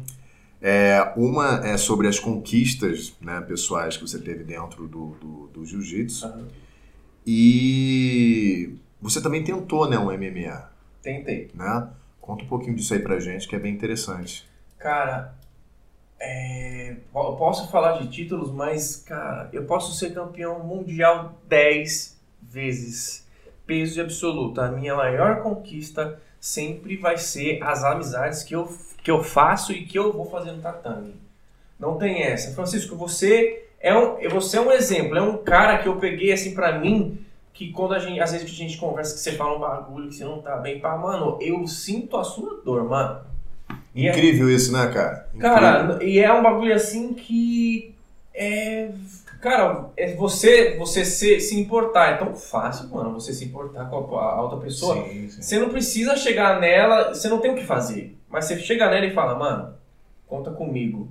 [0.61, 5.65] É, uma é sobre as conquistas né, pessoais que você teve dentro do, do, do
[5.65, 6.25] jiu-jitsu.
[6.25, 6.43] Aham.
[7.27, 10.69] E você também tentou né, um MMA,
[11.01, 11.49] Tentei.
[11.53, 11.87] né?
[12.25, 14.49] Conta um pouquinho disso aí pra gente, que é bem interessante.
[14.79, 15.35] Cara,
[16.19, 23.27] é, eu posso falar de títulos, mas, cara, eu posso ser campeão mundial 10 vezes.
[23.67, 24.59] Peso absoluto.
[24.59, 29.85] A minha maior conquista sempre vai ser as amizades que eu, que eu faço e
[29.85, 31.15] que eu vou fazer no tatame.
[31.79, 32.55] Não tem essa.
[32.55, 35.17] Francisco, você é um, você é um exemplo.
[35.17, 37.24] É um cara que eu peguei assim pra mim
[37.55, 40.09] que quando a gente, às vezes que a gente conversa que você fala um bagulho
[40.09, 43.21] que você não tá bem, pá, mano, eu sinto a sua dor, mano.
[43.95, 45.27] E é- Incrível isso, né, cara?
[45.33, 45.55] Incrível.
[45.55, 47.95] Cara, e é um bagulho assim que
[48.33, 48.89] é.
[49.41, 52.11] Cara, é você, você se, se importar.
[52.11, 54.95] É tão fácil, mano, você se importar com a, a outra pessoa.
[55.07, 55.41] Sim, sim.
[55.41, 58.17] Você não precisa chegar nela, você não tem o que fazer.
[58.29, 59.73] Mas você chega nela e fala, mano,
[60.27, 61.07] conta comigo.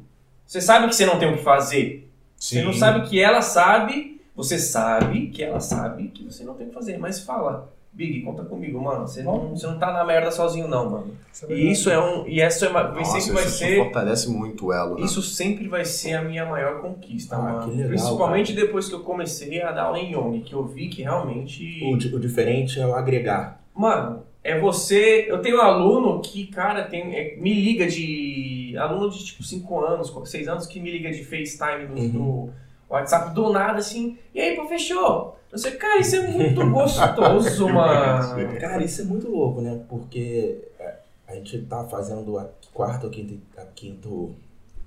[0.46, 2.06] Você sabe que você não tem o que fazer.
[2.36, 2.80] Você não Sim.
[2.80, 6.74] sabe que ela sabe, você sabe que ela sabe que você não tem o que
[6.74, 6.98] fazer.
[6.98, 9.06] Mas fala, Big, conta comigo, mano.
[9.06, 11.16] Você não, você não tá na merda sozinho, não, mano.
[11.32, 12.26] Isso é E isso é um.
[12.26, 13.76] E essa é uma, Nossa, sempre vai isso ser.
[13.76, 15.04] fortalece muito o elo, né?
[15.04, 17.60] Isso sempre vai ser a minha maior conquista, Ah, mano.
[17.64, 20.88] que legal, Principalmente depois que eu comecei a dar aula em Young, que eu vi
[20.88, 21.80] que realmente.
[21.84, 23.60] O, o diferente é o agregar.
[23.72, 25.26] Mano, é você.
[25.28, 28.74] Eu tenho um aluno que, cara, tem, é, me liga de.
[28.76, 32.50] Aluno de tipo 5 anos, 6 anos, que me liga de FaceTime no, Uhum.
[32.88, 34.18] WhatsApp do nada, assim.
[34.34, 35.38] E aí, pô, fechou?
[35.50, 38.58] Eu sei, cara, isso é muito gostoso, mano.
[38.60, 39.80] Cara, isso é muito louco, né?
[39.88, 40.96] Porque é,
[41.28, 44.34] a gente tá fazendo a quarta ou quinta, a quinto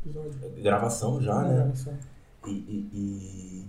[0.06, 0.32] Episódio.
[0.62, 1.56] gravação já, É, né?
[1.56, 1.94] gravação.
[2.46, 3.64] E, e-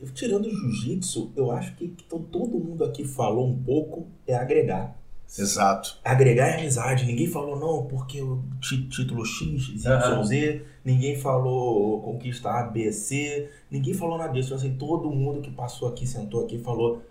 [0.00, 4.06] e- tirando o jiu-jitsu, eu acho que, que to- todo mundo aqui falou um pouco
[4.26, 4.96] é agregar.
[5.38, 5.98] Exato.
[6.04, 7.06] Agregar é amizade.
[7.06, 10.62] Ninguém falou, não, porque o título X, Y, Z.
[10.84, 13.48] Ninguém falou conquista A, B, C.
[13.70, 14.54] Ninguém falou nada disso.
[14.54, 17.02] Assim, todo mundo que passou aqui, sentou aqui, falou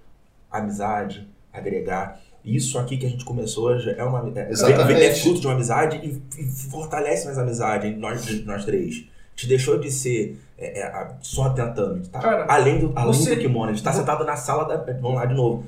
[0.51, 2.19] amizade, agregar.
[2.43, 5.01] Isso aqui que a gente começou hoje é uma é, Exatamente.
[5.01, 9.05] é fruto de uma amizade e, e fortalece mais a amizade entre nós, nós três.
[9.35, 12.05] Te deixou de ser é, é, só tentando.
[12.09, 13.69] Tá Cara, além do, além você- do kimono.
[13.71, 14.77] A gente tá sentado na sala da.
[14.93, 15.65] Vamos lá de novo.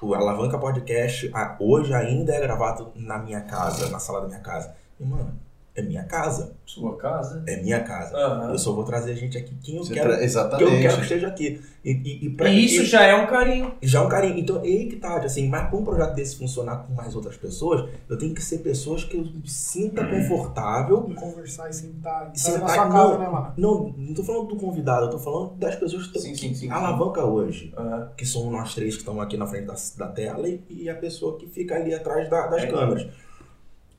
[0.00, 4.40] O Alavanca Podcast a- hoje ainda é gravado na minha casa, na sala da minha
[4.40, 4.74] casa.
[5.00, 5.32] E, mano,
[5.76, 6.54] é minha casa.
[6.64, 7.42] Sua casa.
[7.46, 8.16] É minha casa.
[8.16, 8.50] Aham.
[8.52, 10.08] Eu só vou trazer gente aqui quem eu Você quero.
[10.08, 10.82] tra- Que eu Exatamente.
[10.82, 11.60] quero que esteja aqui.
[11.84, 13.72] E, e, e pra E isso e- já é um carinho.
[13.80, 14.38] já é um carinho.
[14.38, 17.36] Então, é aí que tá, assim, mas pra um projeto desse funcionar com mais outras
[17.36, 21.06] pessoas, eu tenho que ser pessoas que eu me sinta confortável.
[21.08, 22.30] E conversar e sentar.
[22.34, 23.18] E sentar na sua casa, não.
[23.18, 23.52] né, mano?
[23.56, 26.54] Não, não tô falando do convidado, eu tô falando das pessoas que Sim, sim, sim,
[26.54, 26.70] sim.
[26.70, 27.72] alavanca hoje.
[27.76, 28.10] Aham.
[28.16, 30.94] Que são nós três que estão aqui na frente da, da tela e, e a
[30.94, 32.66] pessoa que fica ali atrás da- das É.
[32.66, 33.06] câmeras.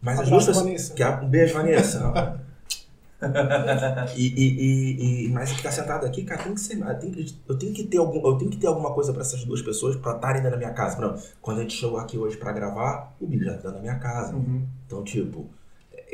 [0.02, 0.58] Mas as pessoas.
[0.58, 0.94] Vanessa.
[0.94, 2.40] Que a- um beijo, Vanessa.
[4.16, 6.78] e, e, e, e- mas que tá sentado aqui, cara, tem que ser.
[6.80, 9.22] Eu tenho que, eu tenho que ter algum, eu tenho que ter alguma coisa pra
[9.22, 11.00] essas duas pessoas pra estarem dentro da minha casa.
[11.02, 13.96] Não, quando a gente chegou aqui hoje pra gravar, o Bicho já tá da minha
[13.96, 14.36] casa.
[14.36, 14.66] Uhum.
[14.86, 15.48] Então, tipo,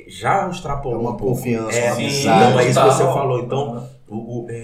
[0.08, 1.36] já É extrapolou uma um pouco.
[1.36, 2.52] confiança, É, uma amizade.
[2.54, 3.40] não, é isso que você falou.
[3.42, 3.90] Então, Aham.
[4.08, 4.16] o,
[4.46, 4.56] o- é,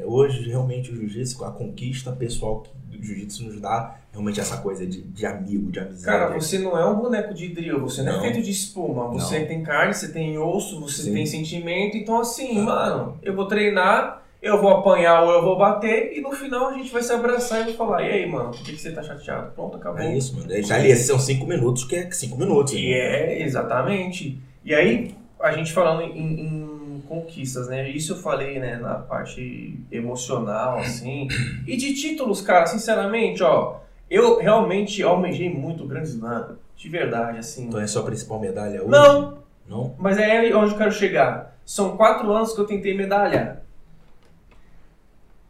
[0.00, 2.70] é, hoje, realmente, o jiu-jitsu, a conquista pessoal que
[3.02, 6.04] jiu-jitsu nos dá, realmente essa coisa de, de amigo, de amizade.
[6.04, 8.18] Cara, você não é um boneco de drill, você não, Não.
[8.20, 9.08] é feito de espuma.
[9.08, 9.46] Você Não.
[9.46, 11.12] tem carne, você tem osso, você Sim.
[11.12, 11.96] tem sentimento.
[11.96, 16.32] Então, assim, mano, eu vou treinar, eu vou apanhar ou eu vou bater, e no
[16.32, 18.80] final a gente vai se abraçar e vai falar: e aí, mano, por que, que
[18.80, 19.52] você tá chateado?
[19.52, 20.00] Pronto, acabou.
[20.00, 20.52] É isso, mano.
[20.52, 22.72] É, já ali, esses são cinco minutos, que é cinco minutos.
[22.72, 22.92] E né?
[22.98, 24.40] é, exatamente.
[24.64, 26.79] E aí, a gente falando em, em
[27.14, 27.90] conquistas, né?
[27.90, 31.26] Isso eu falei, né, na parte emocional, assim.
[31.66, 37.38] E de títulos, cara, sinceramente, ó, eu realmente almejei muito o Grand Slam, de verdade,
[37.38, 37.66] assim.
[37.66, 38.90] Então é sua principal medalha hoje?
[38.90, 39.38] Não,
[39.68, 39.94] Não?
[39.98, 41.58] mas é onde eu quero chegar.
[41.66, 43.60] São quatro anos que eu tentei medalhar.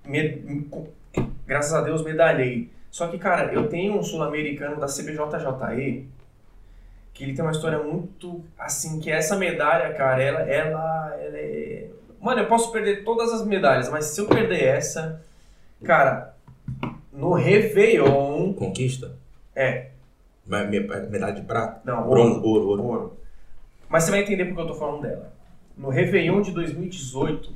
[0.04, 0.66] Me-
[1.46, 2.70] Graças a Deus medalhei.
[2.90, 6.08] Só que, cara, eu tenho um sul-americano da CBJJE
[7.20, 11.86] que ele tem uma história muito assim, que essa medalha, cara, ela, ela, ela é.
[12.18, 15.22] Mano, eu posso perder todas as medalhas, mas se eu perder essa,
[15.84, 16.34] cara,
[17.12, 18.54] no Réveillon.
[18.54, 19.12] Conquista?
[19.54, 19.88] É.
[20.46, 21.82] Me- me- Medalha de prata?
[21.84, 22.82] Não, Bronze, ouro, ouro.
[22.84, 23.16] Ouro.
[23.86, 25.30] Mas você vai entender porque eu tô falando dela.
[25.76, 27.52] No Réveillon de 2018,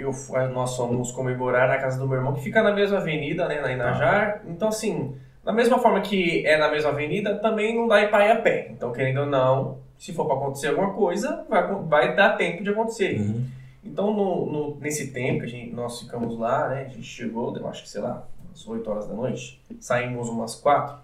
[0.00, 0.12] eu,
[0.52, 3.72] nós fomos comemorar na casa do meu irmão, que fica na mesma avenida, né, na
[3.72, 4.42] Inajar.
[4.48, 5.14] Então, assim,
[5.44, 8.68] da mesma forma que é na mesma avenida, também não dá pra ir a pé.
[8.70, 12.70] Então, querendo ou não, se for pra acontecer alguma coisa, vai, vai dar tempo de
[12.70, 13.20] acontecer.
[13.20, 13.44] Uhum.
[13.84, 16.82] Então, no, no- nesse tempo que a gente, nós ficamos lá, né?
[16.82, 19.60] A gente chegou, eu acho que, sei lá, umas 8 horas da noite.
[19.80, 20.96] Saímos umas 4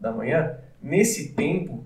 [0.00, 0.54] da manhã.
[0.82, 1.84] Nesse tempo,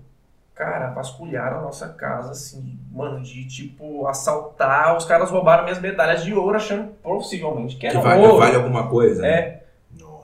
[0.53, 4.95] cara, vasculharam a nossa casa, assim, mano, de, tipo, assaltar.
[4.95, 8.37] Os caras roubaram minhas medalhas de ouro, achando possivelmente que Que era vale, ouro.
[8.37, 9.21] vale alguma coisa?
[9.21, 9.59] né?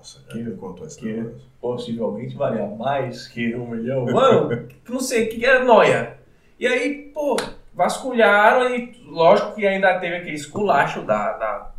[0.01, 1.35] Nossa, Que- já me contou essa que- coisa.
[1.61, 4.05] possivelmente valia mais que um milhão.
[4.05, 6.17] Mano, não sei, o que era noia.
[6.59, 7.37] E aí, pô,
[7.71, 11.71] vasculharam e lógico que ainda teve aquele esculacho da, da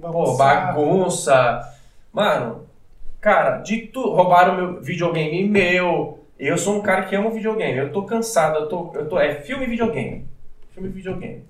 [0.00, 1.60] Pô, bagunça.
[2.12, 2.66] Mano,
[3.20, 4.10] cara, de tudo.
[4.10, 6.24] Roubaram meu videogame meu.
[6.38, 7.78] Eu sou um cara que ama videogame.
[7.78, 8.92] Eu tô cansado, eu tô.
[8.94, 10.26] Eu tô é filme e videogame.
[10.72, 11.44] Filme e videogame.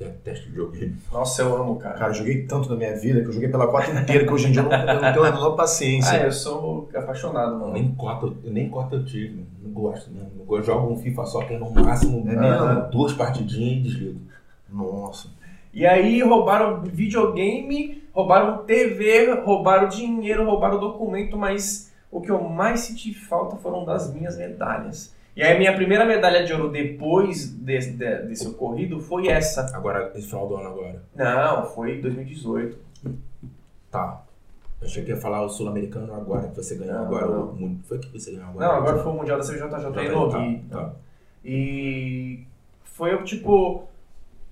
[0.00, 0.96] Detesto videogame.
[1.12, 1.98] Nossa, eu amo, cara.
[1.98, 4.48] Cara, eu joguei tanto na minha vida que eu joguei pela cota inteira que hoje
[4.48, 6.12] em dia eu não, eu não tenho a menor paciência.
[6.20, 7.74] Ah, eu sou apaixonado, mano.
[7.74, 9.44] Nem cota, eu- nem cota eu tive.
[9.62, 10.26] Não gosto, né?
[10.34, 10.64] Não gosto.
[10.64, 14.20] Jogo um FIFA só que é no máximo É ah, duas partidinhas e desligo.
[14.72, 15.28] Nossa.
[15.74, 22.80] E aí roubaram videogame, roubaram TV, roubaram dinheiro, roubaram documento, mas o que eu mais
[22.80, 25.14] senti falta foram das minhas medalhas.
[25.40, 29.74] E aí a minha primeira medalha de ouro depois desse, de- desse ocorrido foi essa.
[29.74, 31.02] Agora, esse final do ano agora.
[31.16, 32.76] Não, foi em 2018.
[33.90, 34.20] Tá.
[34.82, 37.26] Eu achei que ia falar o sul-americano agora, que você ganhou Não, agora.
[37.26, 37.42] não.
[37.44, 38.66] o Foi que você ganhou agora?
[38.66, 40.64] Não, agora foi o Mundial da CBJJ em Nogi.
[40.70, 40.92] Tá, tá.
[41.42, 42.40] E
[42.84, 43.84] foi tipo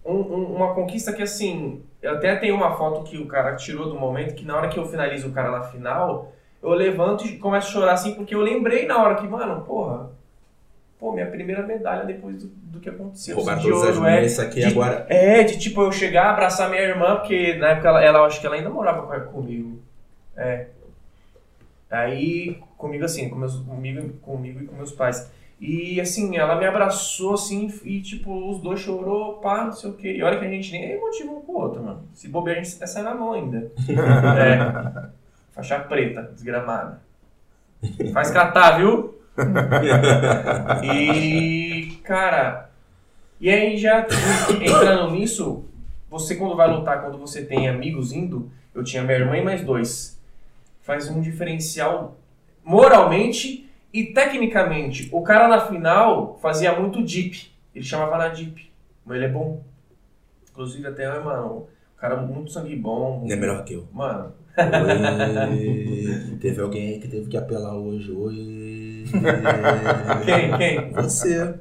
[0.03, 3.91] um- um- uma conquista que assim, eu até tenho uma foto que o cara tirou
[3.91, 6.33] do momento que na hora que eu finalizo o cara na final,
[6.63, 10.17] eu levanto e começo a chorar assim porque eu lembrei na hora que, mano, porra,
[10.99, 13.37] pô, minha primeira medalha depois do, do que aconteceu.
[13.37, 14.17] Roubaram de todas as ouro, é.
[14.17, 15.07] minhas, isso aqui de- agora.
[15.09, 18.47] É, de tipo eu chegar, abraçar minha irmã, porque na época ela, ela acho que
[18.47, 19.81] ela ainda morava com- comigo.
[20.37, 20.67] É.
[21.91, 25.31] Aí, comigo assim, com meus, comigo, comigo e com meus pais.
[25.61, 29.95] E assim, ela me abraçou assim e tipo, os dois chorou, pá, não sei o
[29.95, 30.13] quê.
[30.13, 32.03] E olha que a gente nem é motivo um com o outro, mano.
[32.15, 33.73] Se bobear, a gente até sai na mão ainda.
[34.39, 35.09] é.
[35.53, 37.01] Faixa preta, desgramada.
[38.13, 39.18] Faz catar, viu?
[40.83, 42.71] E, cara,
[43.41, 44.07] e aí já
[44.61, 45.65] entrando nisso,
[46.11, 49.63] você quando vai lutar, quando você tem amigos indo, eu tinha minha irmã e mais
[49.63, 50.21] dois,
[50.83, 52.17] faz um diferencial
[52.65, 55.09] moralmente e tecnicamente.
[55.13, 58.71] O cara na final fazia muito deep, ele chamava na deep,
[59.05, 59.63] mas ele é bom.
[60.51, 63.25] Inclusive até, mano, um cara muito sangue bom.
[63.25, 63.87] Não é melhor que eu.
[63.93, 66.37] Mano, Oi.
[66.41, 68.11] Teve alguém aí que teve que apelar hoje.
[68.11, 68.68] Oi.
[70.25, 70.93] quem, quem?
[70.93, 71.55] Você.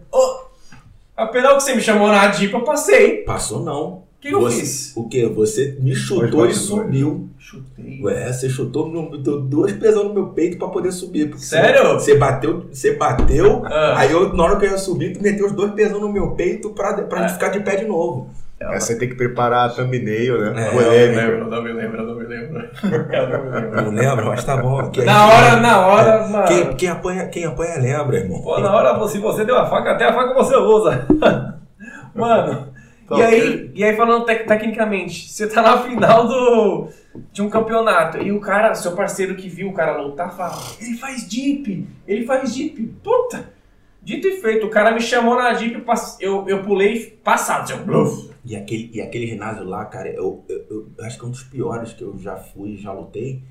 [1.16, 2.28] Apesar que você me chamou na
[2.58, 3.18] eu passei.
[3.24, 4.04] Passou não.
[4.18, 4.94] O que eu Você- fiz?
[4.96, 5.26] O quê?
[5.28, 7.30] Você me chutou Pode, pode, e subiu.
[7.40, 8.02] Chutei.
[8.04, 11.30] Ué, você chutou, no, deu duas pesas no meu peito pra poder subir.
[11.30, 11.94] porque Sério?
[11.94, 13.94] Você, você bateu, você bateu, Ah.
[14.00, 16.32] aí eu, na hora que eu ia subir, tu meteu os dois pesão no meu
[16.32, 17.22] peito pra, pra Ah.
[17.28, 18.30] gente ficar de pé de novo.
[18.60, 20.68] Essa você tem que preparar a thumbnail, né?
[20.68, 21.46] É, Polêmica.
[21.46, 22.70] não me lembro, não me lembro.
[22.84, 23.82] Eu não me lembro.
[23.84, 24.26] Não lembra?
[24.26, 24.92] Mas tá bom.
[25.06, 26.48] Na hora, na hora, mano.
[26.48, 28.42] Quem, quem apanha, quem apanha lembra, irmão.
[28.42, 31.06] Pô, na hora, se você deu a faca, até a faca você usa.
[32.16, 32.74] Mano,
[33.08, 36.90] Tá e aí, e aí falando tec- tecnicamente, você tá na final do,
[37.32, 40.98] de um campeonato e o cara, seu parceiro que viu o cara lutar, fala: ele
[40.98, 42.82] faz deep, ele faz deep.
[43.02, 43.46] Puta!
[44.08, 48.30] Dito e feito, o cara me chamou na pass- eu, eu pulei passado, seu bluff.
[48.46, 51.44] E aquele, e aquele ginásio lá, cara, eu, eu, eu acho que é um dos
[51.44, 53.42] piores que eu já fui, já lutei.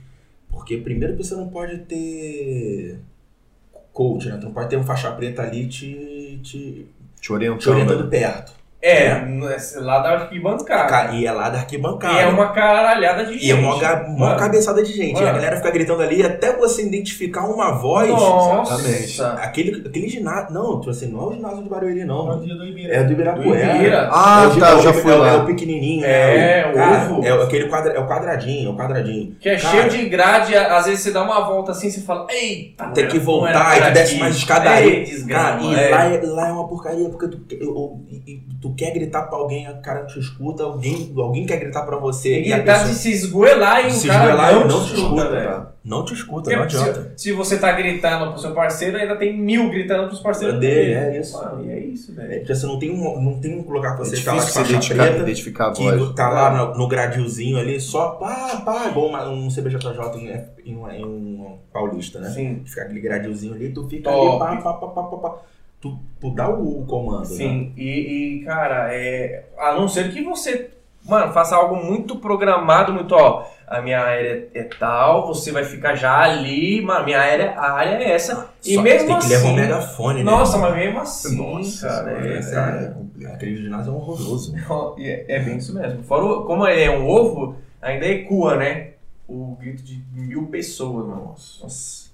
[0.49, 2.99] Porque primeiro que você não pode ter
[3.93, 4.39] coach, né?
[4.39, 6.87] Tu não pode ter um faixa preta ali te, te,
[7.21, 7.61] Te orientando.
[7.61, 8.56] te orientando perto.
[8.81, 10.89] É, nesse- lá da arquibancada.
[10.89, 12.15] Ca- E é lá da arquibancada.
[12.15, 13.47] E é uma caralhada de gente.
[13.47, 15.15] E é uma, ga- uma Mano, cabeçada de gente.
[15.15, 15.35] E a Mano.
[15.35, 18.09] galera fica gritando ali até você identificar uma voz.
[18.11, 18.75] Nossa.
[18.75, 19.23] Exatamente.
[19.45, 20.53] Aquele, aquele ginásio.
[20.53, 22.19] Não, tipo assim, não é o ginásio de Barueri, não.
[22.19, 22.41] É o mano.
[22.47, 22.53] do.
[22.53, 23.77] É do Do Ibirapuera.
[23.77, 24.09] Ibira.
[24.13, 25.29] Ah, é o, tá, é o- já fui é o- lá.
[25.31, 26.71] É o pequenininho, É, né?
[26.71, 27.25] o Cara, ovo.
[27.27, 29.35] É o- aquele quadra, é o quadradinho, é o quadradinho.
[29.41, 29.71] Que é Cara.
[29.75, 33.19] cheio de grade, às vezes você dá uma volta assim, você fala, eita, Tem que
[33.19, 34.21] não voltar, e tu desce aqui.
[34.21, 34.87] mais escadaria.
[34.99, 35.89] Ei, desgrama, Cara, e é.
[35.91, 39.39] lá, é, lá é uma porcaria, porque tu, eu- e- e tu quer gritar pra
[39.39, 42.31] alguém, o cara te escuta, alguém, alguém quer gritar pra você.
[42.31, 44.61] Tem que e a gritar pessoa de se esgoelar e se o cara esgoelar não,
[44.61, 45.49] e não te escuta, escuta, velho.
[45.51, 45.73] tá?
[45.87, 47.13] não te escuta, não Porque adianta.
[47.17, 50.95] se, se você tá gritando pro seu parceiro, ainda tem mil gritando pros parceiros Dele,
[50.95, 51.39] é isso.
[51.39, 52.39] Mano, e é isso, É, velho.
[52.41, 54.53] porque você não tem um, não tem um lugar pra É você tá de você
[54.53, 56.13] faixa identificar, preta, identificar a que voz.
[56.15, 60.77] tá lá no, no gradilzinho ali, só pá, pá, igual uma- um CBJJ em, em,
[60.77, 62.31] um- em um paulista, né?
[62.31, 62.63] Sim.
[62.67, 64.43] Fica aquele gradilzinho ali, tu fica Top.
[64.45, 65.37] ali, pá, pá, pá, pá, pá, pá.
[65.91, 67.37] Tu, tu dá o, o comando, né?
[67.37, 70.71] Sim, e, e, cara, é, a não ser que você,
[71.05, 75.95] mano, faça algo muito programado, muito, ó, a minha área é tal, você vai ficar
[75.97, 78.51] já ali, mano, minha área, a área é essa.
[78.65, 80.25] E Só que mesmo tem que assim, levar um megafone, né?
[80.31, 83.35] nossa, mas mesmo assim, Nossa, cara, é, é, cara, é, complicado.
[83.35, 84.55] Aquele ginásio é horroroso.
[84.99, 86.03] é, é bem isso mesmo.
[86.05, 88.91] Fora, o- como ele é um ovo, ainda ecoa, né?
[89.29, 91.25] O grito de mil pessoas, mano.
[91.63, 92.07] Nossa.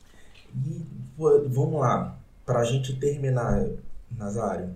[0.54, 0.82] E,
[1.16, 2.14] pô, vamos lá,
[2.44, 3.66] pra gente terminar,
[4.10, 4.70] Nazário.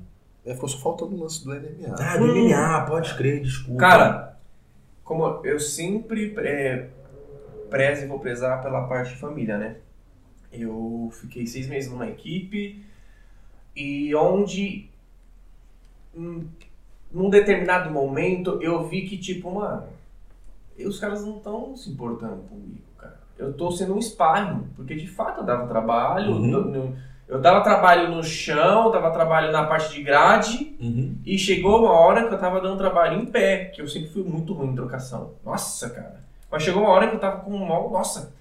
[0.44, 1.94] É, ficou só faltando o lance do MMA.
[1.98, 2.28] Ah, do Hum.
[2.48, 3.80] MMA, pode crer, desculpa.
[3.80, 4.38] Cara,
[5.02, 6.88] como eu sempre é,
[7.68, 9.76] prezo e vou prezar pela parte de família, né?
[10.52, 12.84] Eu fiquei seis meses numa equipe
[13.74, 14.88] e onde
[16.16, 16.46] hum,
[17.12, 19.84] num determinado momento eu vi que, tipo, mano,
[20.78, 23.18] os caras não estão se importando comigo, cara.
[23.36, 26.50] Eu tô sendo um sparring, porque de fato eu dava trabalho, Uhum.
[26.50, 26.96] eu, eu-
[27.28, 31.16] eu dava trabalho no chão, dava trabalho na parte de grade, Uhum.
[31.24, 34.22] e chegou uma hora que eu tava dando trabalho em pé, que eu sempre fui
[34.22, 35.32] muito ruim em trocação.
[35.44, 36.20] Nossa, cara.
[36.50, 37.90] Mas chegou uma hora que eu tava com um mal.
[37.90, 38.32] Nossa.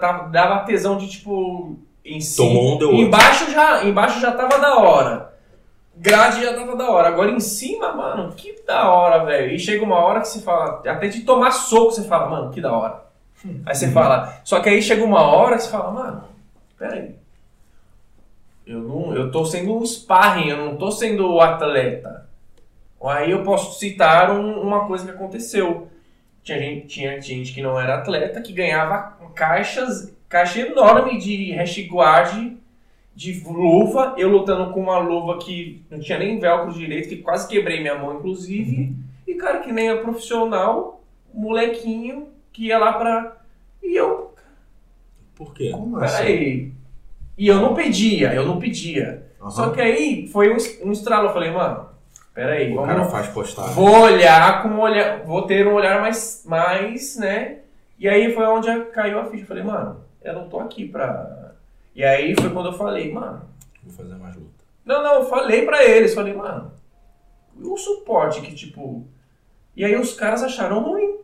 [0.00, 1.76] Tava- dava tesão de tipo.
[2.04, 2.48] Em cima.
[2.48, 3.02] Tomou um, deu outro.
[3.04, 5.34] Embaixo já, embaixo já tava da hora.
[5.96, 7.08] Grade já tava da hora.
[7.08, 9.52] Agora em cima, mano, que da hora, velho.
[9.52, 10.82] E chega uma hora que você fala.
[10.86, 13.02] Até de tomar soco você fala, mano, que da hora.
[13.66, 14.40] Aí você fala.
[14.44, 16.24] Só que aí chega uma hora que você fala, mano,
[16.78, 17.16] peraí.
[18.66, 22.28] Eu, não, eu tô sendo um sparring, eu não tô sendo o atleta.
[23.02, 25.88] Aí eu posso citar um- uma coisa que aconteceu.
[26.42, 31.78] Tinha gente, tinha gente que não era atleta que ganhava caixas, caixa enorme de hash
[31.88, 32.54] guard,
[33.14, 34.14] de luva.
[34.18, 37.96] Eu lutando com uma luva que não tinha nem velcro direito, que quase quebrei minha
[37.96, 38.94] mão, inclusive.
[39.26, 41.02] E cara que nem é profissional,
[41.32, 43.36] molequinho, que ia lá pra.
[43.82, 44.34] E eu,
[45.34, 45.70] Por quê?
[45.70, 46.72] Como assim?
[47.36, 49.26] E eu não pedia, eu não pedia.
[49.40, 49.50] Aham.
[49.50, 51.28] Só que aí foi um, um estralo.
[51.28, 51.88] Eu falei, mano,
[52.34, 53.74] peraí, O vamos cara faz postagem.
[53.74, 57.58] Vou olhar com um olhar, vou ter um olhar mais, mais, né?
[57.98, 59.42] E aí foi onde caiu a ficha.
[59.44, 61.52] Eu falei, mano, eu não tô aqui pra.
[61.94, 63.42] E aí foi quando eu falei, mano.
[63.82, 64.64] Vou fazer mais luta.
[64.84, 66.72] Não, não, eu falei pra eles, falei, mano,
[67.60, 69.06] o suporte que, tipo.
[69.74, 71.18] E aí os caras acharam ruim.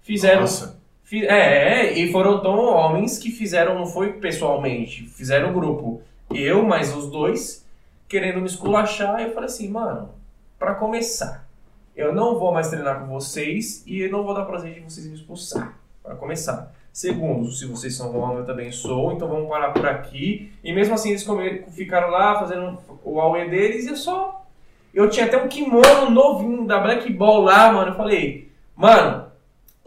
[0.00, 0.42] Fizeram.
[0.42, 0.79] Nossa.
[1.12, 6.02] É, é, e foram tão homens que fizeram, não foi pessoalmente, fizeram grupo.
[6.32, 7.66] Eu, mais os dois,
[8.08, 10.10] querendo me esculachar, eu falei assim, mano,
[10.58, 11.48] pra começar,
[11.96, 15.06] eu não vou mais treinar com vocês e eu não vou dar prazer de vocês
[15.06, 15.76] me expulsar.
[16.02, 16.72] Pra começar.
[16.92, 20.52] Segundo, se vocês são homens, eu também sou, então vamos parar por aqui.
[20.62, 21.26] E mesmo assim eles
[21.70, 24.44] ficaram lá fazendo o AUE deles e eu só.
[24.92, 27.92] Eu tinha até um kimono novinho da Black Ball lá, mano.
[27.92, 29.29] Eu falei, mano,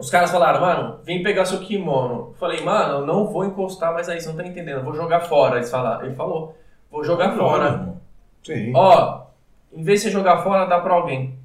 [0.04, 2.34] os caras falaram, mano, vem pegar seu kimono.
[2.38, 5.22] Falei, mano, eu não vou encostar mais aí, você não tá entendendo, eu vou jogar
[5.22, 5.56] fora.
[5.56, 6.58] Eles falaram, ele falou,
[6.92, 7.68] vou jogar fora.
[7.68, 8.02] irmão.
[8.44, 8.74] Sim.
[8.76, 9.22] Ó,
[9.72, 11.40] em vez de você jogar fora, dá pra alguém.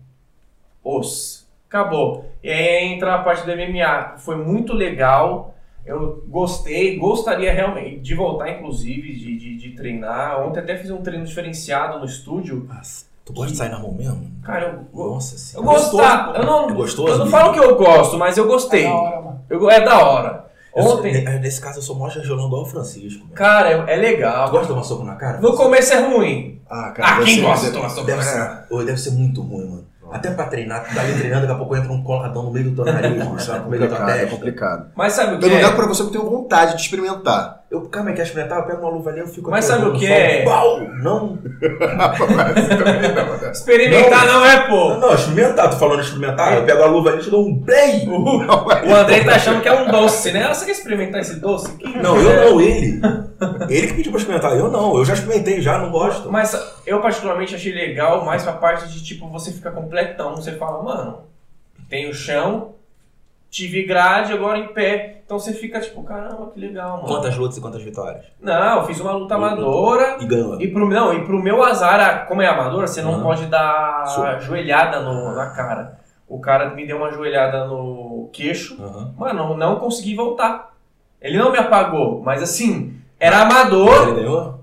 [0.82, 1.48] Os.
[1.68, 2.28] Acabou.
[2.42, 4.16] E aí entra a parte do MMA.
[4.18, 5.54] Foi muito legal.
[5.86, 10.44] Eu gostei, gostaria realmente de voltar, inclusive, de, de, de treinar.
[10.44, 12.66] Ontem até fiz um treino diferenciado no estúdio.
[12.68, 14.26] Nossa, tu gosta de sair na mão mesmo?
[14.42, 15.68] Cara, eu, Nossa eu senhora.
[15.68, 16.32] gostar.
[16.36, 17.12] Eu não, É gostoso?
[17.12, 18.84] eu não falo que eu gosto, mas eu gostei.
[18.86, 19.40] É da hora, mano.
[19.50, 20.44] Eu- é da hora.
[20.74, 23.26] Eu sou- Ontem, ne- Nesse caso, eu sou mó jajolão igual o Francisco.
[23.34, 24.48] cara, é, é Tu legal.
[24.50, 25.40] gosta de tomar soco na cara?
[25.40, 26.60] No começo é ruim.
[26.70, 28.66] Ah, Ah, deve quem ser- gosta de tomar soco Deve na cara?
[28.84, 29.84] Deve ser muito ruim, mano.
[30.10, 32.70] Até pra treinar, tu tá ali treinando, daqui a pouco entra um coladão no meio
[32.70, 33.10] do teu nariz,
[33.48, 34.86] é no meio da tua complicado, é complicado.
[34.96, 35.56] Mas sabe o que Pelo é?
[35.62, 37.64] lugar pra você que eu tenho vontade de experimentar.
[37.70, 38.60] Eu, cara, quer experimentar?
[38.60, 40.42] Eu pego uma luva ali, eu fico Mas aqui, sabe o que é?
[40.42, 40.80] Pau!
[41.02, 43.50] Não, também não?
[43.50, 44.88] Experimentar não, é, pô.
[44.94, 47.62] não, não, experimentar, tô falando experimentar, eu pego a luva ali e te dou um
[47.62, 48.08] play!
[48.08, 50.44] O André tá achando que é um doce, né?
[50.44, 51.76] Ah, Você quer experimentar esse doce?
[52.02, 53.00] Não, eu não, ele.
[53.68, 56.32] Ele que pediu pra experimentar, eu não, eu já experimentei, já não gosto.
[56.32, 56.56] Mas
[56.86, 60.34] eu particularmente achei legal mais pra parte de tipo, você fica completão.
[60.36, 61.18] Você fala, mano,
[61.88, 62.74] tem o chão,
[63.50, 65.20] tive grade, agora em pé.
[65.24, 67.08] Então você fica tipo, caramba, que legal, mano.
[67.08, 68.24] Quantas lutas e quantas vitórias?
[68.40, 70.16] Não, eu fiz uma luta amadora.
[70.20, 70.60] E ganhou.
[70.60, 73.22] E pro, não, e pro meu azar, como é amador, você não Aham.
[73.22, 75.98] pode dar joelhada no- na cara.
[76.26, 78.76] O cara me deu uma joelhada no queixo.
[78.82, 79.14] Aham.
[79.18, 80.74] Mano, não consegui voltar.
[81.20, 84.08] Ele não me apagou, mas assim, era amador.
[84.08, 84.60] Ele ganhou?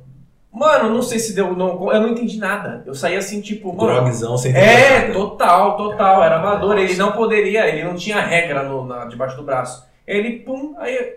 [0.55, 1.53] Mano, não sei se deu.
[1.55, 2.81] Não, eu não entendi nada.
[2.85, 3.93] Eu saí assim, tipo, mano.
[3.93, 5.13] Drogzão sem É, nada.
[5.13, 6.23] total, total.
[6.23, 6.77] Era amador.
[6.77, 9.85] Ele não poderia, ele não tinha regra no, na- debaixo do braço.
[10.07, 11.15] Ele, pum, aí.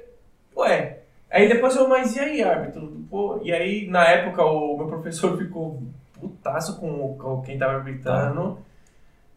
[0.57, 0.99] Ué.
[1.31, 2.91] Aí depois eu, mas e aí, árbitro?
[3.11, 5.81] Pô, e aí, na época, o meu professor ficou
[6.19, 8.59] putaço com, o- com quem tava arbitrando.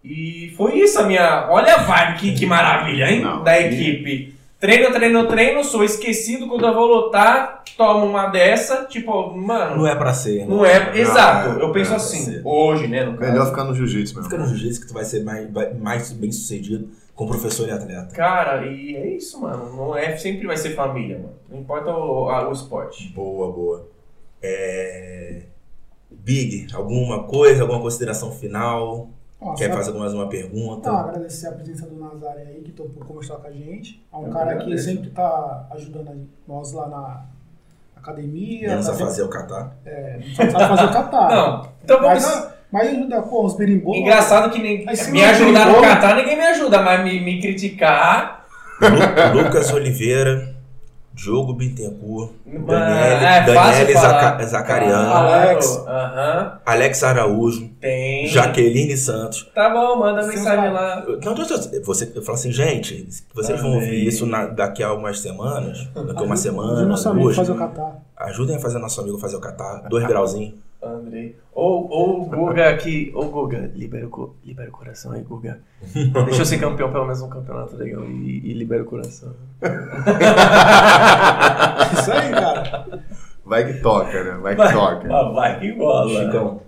[0.04, 1.48] E foi isso a minha.
[1.52, 3.22] Olha a vibe, que, que maravilha, hein?
[3.22, 4.36] Não, da equipe.
[4.62, 9.76] Treino, treino, treino, sou esquecido quando eu vou lutar, tomo uma dessa, tipo, mano.
[9.78, 10.46] Não é pra ser.
[10.48, 10.98] Não é.
[10.98, 13.04] Exato, não, eu penso não é assim, hoje, né?
[13.04, 13.32] No caso.
[13.32, 14.30] Melhor ficar no jiu-jitsu mesmo.
[14.30, 15.50] Fica no jiu-jitsu que tu vai ser mais,
[15.80, 18.16] mais bem sucedido com professor e atleta.
[18.16, 19.76] Cara, e é isso, mano.
[19.76, 21.34] Não é, sempre vai ser família, mano.
[21.50, 23.10] Não importa o, a- o esporte.
[23.10, 23.88] Boa, boa.
[24.44, 25.42] É...
[26.12, 29.10] Big, alguma coisa, alguma consideração final?
[29.42, 30.92] Ó, Quer fazer mais uma pergunta?
[30.92, 34.00] Não, agradecer a presença do Nazário aí, que topou conversar com a gente.
[34.14, 34.86] É um Eu cara que agradeço.
[34.86, 37.26] sempre tá ajudando nós lá na
[37.96, 38.70] academia.
[38.70, 39.76] Menos tá a sempre- fazer o catar.
[39.86, 41.30] É, não sabe fazer o catar.
[41.30, 42.24] Não, então vamos.
[42.24, 43.96] Mas, mas ajuda, pô, uns berimbau.
[43.96, 48.46] Engraçado que nem, me ajudar no catar, ninguém me ajuda, mas me, me criticar.
[48.80, 50.51] Lu- Lucas Oliveira,
[51.14, 53.94] Diogo Bittencourt, Mano, Daniele, é Daniele.
[53.94, 55.78] Zaca- Zacariano, Claro, Alex.
[55.88, 56.60] Aham.
[56.66, 58.28] Alex Araújo, tem.
[58.28, 59.50] Jaqueline Santos.
[59.54, 61.04] Tá bom, manda mensagem lá.
[61.08, 64.88] Eu- Não, você, você eu falo assim, gente, vocês vão ouvir isso na- daqui a
[64.88, 67.36] algumas semanas, daqui a uma Ajuda semana, o nosso amigo duas.
[67.36, 67.96] fazer o catar.
[68.18, 70.54] Ajudem a fazer nosso amigo fazer o catar, dois grauzinhos.
[71.02, 71.36] Andrei.
[71.54, 73.12] Ou, ou o Guga aqui.
[73.16, 75.60] Ô Guga, libera o, libera o coração aí, Guga.
[76.26, 78.04] Deixa eu ser campeão, pelo menos um campeonato legal.
[78.06, 79.34] E, e libera o coração.
[81.94, 82.86] Isso aí, cara.
[83.46, 84.38] Vai que toca, né?
[84.42, 85.14] Vai que toca.
[85.14, 86.26] Ah, vai que bola.
[86.26, 86.62] Chicão.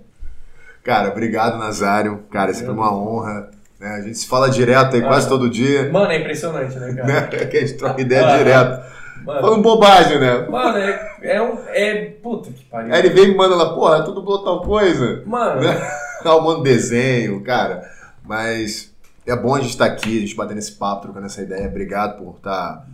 [0.83, 2.23] Cara, obrigado, Nazário.
[2.29, 3.49] Cara, é sempre uma honra.
[3.79, 3.87] né?
[3.87, 5.89] A gente se fala direto aí quase todo dia.
[5.91, 7.07] Mano, é impressionante, né, cara?
[7.07, 7.21] Né?
[7.47, 8.37] Que a gente troca ideia Ah.
[8.37, 8.92] direto.
[9.23, 10.47] Mano, Falando bobagem, né?
[10.49, 11.57] mano é, é um.
[11.67, 12.05] É.
[12.21, 12.93] Puta que pariu.
[12.93, 15.23] Aí ele vem e me manda lá, porra, tu dublou tal coisa.
[15.25, 15.61] Mano,
[16.25, 17.89] Ah, manda desenho, cara.
[18.23, 18.93] Mas
[19.25, 21.67] é bom a gente estar aqui, a gente batendo esse papo, trocando essa ideia.
[21.67, 22.87] Obrigado por estar,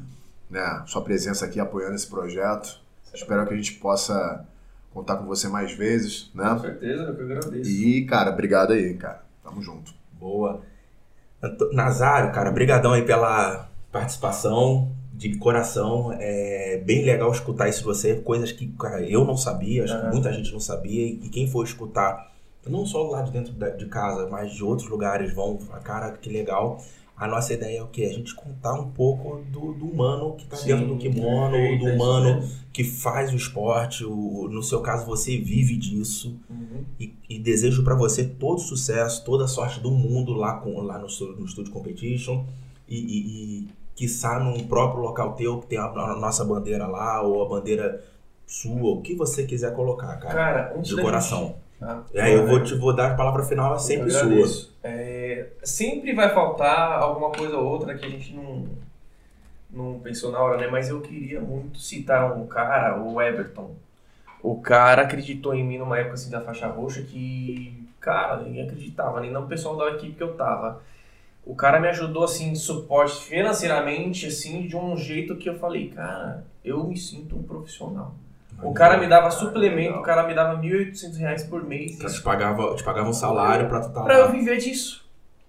[0.50, 2.80] né, sua presença aqui apoiando esse projeto.
[3.14, 4.46] Espero que a gente possa
[4.94, 6.60] contar com você mais vezes, com né?
[6.60, 7.70] certeza, eu que agradeço.
[7.70, 9.22] E, cara, obrigado aí, cara.
[9.44, 9.94] Tamo junto.
[10.14, 10.62] Boa.
[11.72, 16.12] Nazário, cara, brigadão aí pela participação de coração.
[16.18, 20.08] É bem legal escutar isso de você, coisas que, cara, eu não sabia, acho que
[20.08, 22.32] muita gente não sabia, e quem for escutar,
[22.66, 26.30] não só lá de dentro de casa, mas de outros lugares vão falar, cara, que
[26.30, 26.82] legal.
[27.18, 28.06] A nossa ideia é o quê?
[28.06, 31.58] A gente contar um pouco do, do humano que tá Sim, dentro do kimono, do
[31.58, 32.52] é isso humano mesmo.
[32.72, 34.06] que faz o esporte.
[34.06, 36.86] O, no seu caso, você vive disso Uhum.
[36.98, 40.98] e, e desejo pra você todo sucesso, toda a sorte do mundo lá, com, lá
[40.98, 41.08] no,
[41.38, 42.46] no Studio Competition
[42.88, 43.18] e, e,
[43.66, 43.68] e
[44.00, 48.02] quiçá num próprio local teu que tem a, a nossa bandeira lá ou a bandeira
[48.48, 51.58] sua, o que você quiser colocar, cara, Cara, antes de coração.
[51.82, 52.64] Ah, aí eu vou é.
[52.64, 54.70] te vou dar a palavra final é sempre sua.
[54.82, 58.68] É, sempre vai faltar alguma coisa ou outra que a gente não,
[59.70, 60.68] não pensou na hora, né?
[60.68, 63.72] Mas eu queria muito citar um cara, o Everton.
[64.42, 69.20] O cara acreditou em mim numa época assim da faixa roxa que, cara, ninguém acreditava,
[69.20, 70.82] nem não o pessoal da equipe que eu tava.
[71.50, 76.46] O cara me ajudou assim, suporte financeiramente, assim, de um jeito que eu falei, cara,
[76.64, 78.14] eu me sinto um profissional.
[78.62, 81.96] O cara me dava suplemento, o cara me dava 1.800 reais por mês.
[81.98, 85.04] Cara, te pagava, te pagava um salário pra tu estar Pra eu viver disso.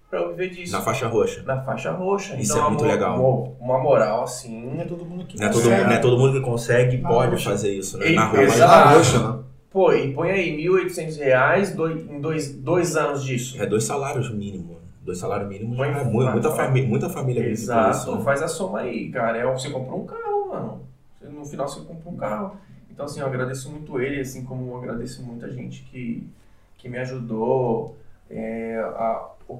[0.09, 0.71] Pra eu viver disso.
[0.73, 1.43] na faixa roxa.
[1.43, 2.35] Na faixa roxa.
[2.35, 3.55] Isso então, é muito uma, legal.
[3.59, 4.65] Uma, moral assim.
[4.73, 5.83] Não é todo mundo que Não é, todo, consegue.
[5.83, 7.49] não é todo mundo que consegue e Na pode roxa.
[7.51, 8.11] fazer isso, né?
[8.11, 8.89] E- Na Exato.
[8.89, 9.39] na roxa, né?
[9.69, 13.61] Pô, e põe aí 1.800 reais dois, em dois, dois anos disso.
[13.61, 14.80] É dois salários mínimos.
[15.01, 18.21] Dois salários mínimos já é muito, muita, família, muita família Exato.
[18.21, 19.37] Faz a soma aí, cara.
[19.37, 20.81] É, você compra um carro, mano.
[21.23, 22.57] No final você compra um carro.
[22.91, 26.27] Então, assim, eu agradeço muito ele, assim como eu agradeço muita gente que,
[26.77, 27.95] que me ajudou.
[28.29, 29.59] É, a- o,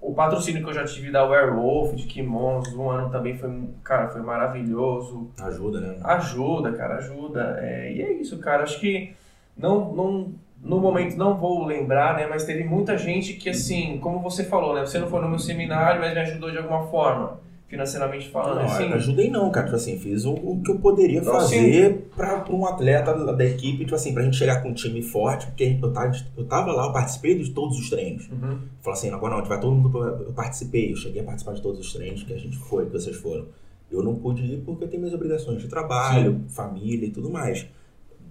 [0.00, 4.08] o patrocínio que eu já tive da Werewolf, de Kimonos, um ano também foi, cara,
[4.08, 5.30] foi maravilhoso.
[5.40, 5.96] Ajuda, né?
[6.02, 7.58] Ajuda, cara, ajuda.
[7.60, 8.64] É, e é isso, cara.
[8.64, 9.14] Acho que
[9.56, 12.26] não, não, no momento não vou lembrar, né?
[12.26, 14.80] Mas teve muita gente que, assim, como você falou, né?
[14.80, 17.38] Você não foi no meu seminário, mas me ajudou de alguma forma,
[17.68, 18.56] financeiramente falando.
[18.56, 19.66] Não, assim, ajudei não, cara.
[19.66, 23.32] Tipo assim, fiz o, o que eu poderia Não, fazer pra, pra um atleta da,
[23.32, 26.44] da equipe, tipo assim, pra gente chegar com um time forte, porque eu tava, eu
[26.46, 28.28] tava lá, eu participei de todos os treinos.
[28.28, 28.58] Uhum.
[28.80, 30.04] Falei assim, agora não, vai todo mundo.
[30.04, 32.92] Eu participei, eu cheguei a participar de todos os treinos que a gente foi, que
[32.92, 33.46] vocês foram.
[33.90, 37.66] Eu não pude ir porque eu tenho minhas obrigações de trabalho, família e tudo mais.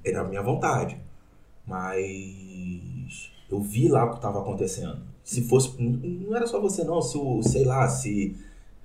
[0.04, 0.98] Era a minha vontade.
[1.68, 4.98] Mas eu vi lá o que estava acontecendo.
[5.24, 5.76] Se fosse.
[5.82, 7.02] Não era só você, não.
[7.02, 8.36] Se o, sei lá, se.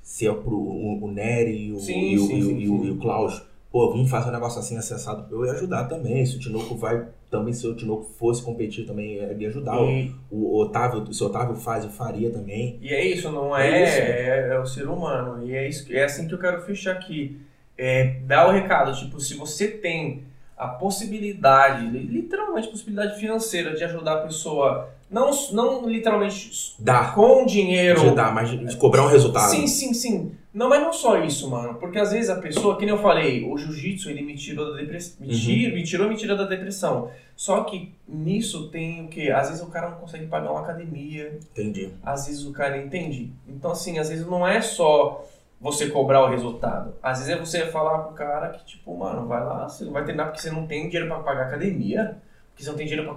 [0.03, 2.59] Se é pro, o, o Nery e o, Sim, e o, sim, e o- sim,
[2.59, 3.43] e o- e o Klaus.
[3.71, 5.33] Pô, vamos fazer um negócio assim acessado.
[5.33, 6.25] Eu ia ajudar também.
[6.27, 7.07] Se o Tinoco vai.
[7.31, 9.81] Também, se o Tinoco fosse competir também, ia ajudar.
[9.83, 12.77] E, O Otávio, se o Otávio faz, eu faria também.
[12.83, 13.85] e é isso, não É é?
[13.85, 13.99] isso.
[14.01, 15.47] É, é o ser humano.
[15.47, 17.39] E é, isso, é assim que eu quero fechar aqui.
[17.79, 20.25] É, dar o recado, tipo, se você tem
[20.61, 27.13] a possibilidade, li- literalmente possibilidade financeira de ajudar a pessoa, não, não literalmente Dá.
[27.13, 28.01] com dinheiro.
[28.01, 29.51] De dar, mas de cobrar um resultado.
[29.51, 30.33] Sim, sim, sim.
[30.53, 31.75] Não, mas não só isso, mano.
[31.75, 34.77] Porque às vezes a pessoa, que nem eu falei, o jiu-jitsu ele me tirou da
[34.77, 35.17] depressão.
[35.21, 35.29] Me,
[35.69, 35.75] Uhum.
[35.75, 37.11] me tirou me tira da depressão.
[37.37, 39.31] Só que nisso tem o quê?
[39.31, 41.91] Às vezes o cara não consegue pagar uma academia, Entendi.
[42.03, 43.33] às vezes o cara entende.
[43.49, 45.25] Então, assim, às vezes não é só
[45.61, 46.95] você cobrar o resultado.
[47.03, 50.05] Às vezes é você falar pro cara que, tipo, mano, vai lá, você não vai
[50.05, 52.17] treinar porque você não tem dinheiro pra pagar academia,
[52.51, 53.15] porque você não tem dinheiro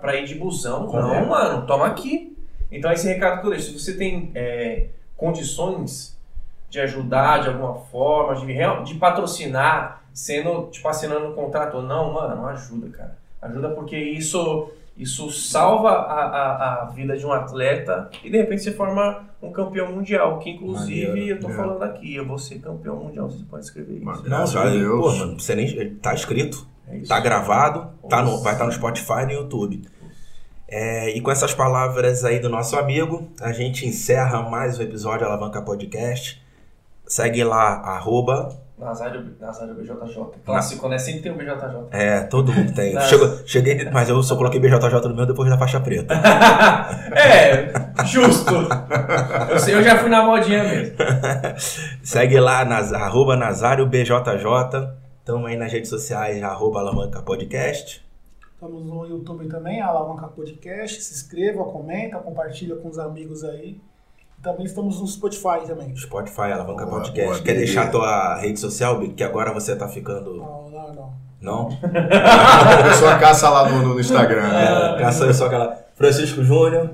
[0.00, 0.86] pra ir de busão.
[0.92, 2.36] Não, mano, toma aqui.
[2.70, 6.16] Então, esse recado que eu deixo, se você tem é, condições
[6.68, 8.46] de ajudar de alguma forma, de,
[8.84, 13.16] de patrocinar, sendo, tipo, assinando um contrato ou não, mano, ajuda, cara.
[13.40, 18.62] Ajuda porque isso, isso salva a, a, a vida de um atleta e de repente
[18.62, 20.38] você forma um campeão mundial.
[20.38, 21.54] Que inclusive Maneiro, eu tô é.
[21.54, 24.04] falando aqui, eu vou ser campeão mundial, você pode escrever isso.
[24.04, 25.00] Não, Graças já, a Deus.
[25.00, 28.44] pô, mano, você nem, tá escrito, É tá gravado, tá no, Nossa.
[28.44, 29.82] vai estar no Spotify e no YouTube.
[30.68, 35.26] É, e com essas palavras aí do nosso amigo, a gente encerra mais um episódio
[35.26, 36.42] Alavanca Podcast.
[37.06, 38.65] Segue lá, arroba.
[38.78, 40.22] Nazário, Nazário BJJ.
[40.44, 40.98] Clássico, né?
[40.98, 41.88] Sempre tem o BJJ.
[41.92, 42.92] É, todo mundo tem.
[42.92, 43.00] Não.
[43.00, 46.14] Chegou- cheguei, mas eu só coloquei BJJ no meu depois da faixa preta.
[47.16, 47.72] é,
[48.04, 48.54] justo.
[49.50, 50.94] Eu, sei, eu já fui na modinha mesmo.
[52.02, 54.14] Segue lá, nas, arroba Nazário BJJ.
[55.20, 58.04] Estamos aí nas redes sociais, arroba Alavanca Podcast.
[58.54, 61.02] Estamos no YouTube também, Alavanca Podcast.
[61.02, 63.80] Se inscreva, comenta, compartilha com os amigos aí.
[64.46, 65.92] Também estamos no Spotify também.
[65.96, 67.24] Spotify, Alavanca Boa, Podcast.
[67.24, 67.64] boa, Quer beleza.
[67.64, 69.14] deixar tua rede social, Bico?
[69.14, 70.36] Que agora você tá ficando.
[70.36, 71.12] Não, não, não.
[71.40, 71.68] Não?
[71.82, 74.46] A pessoa caça lá no, no Instagram.
[74.46, 75.76] É, caçando só aquela.
[75.96, 76.90] Francisco Júnior,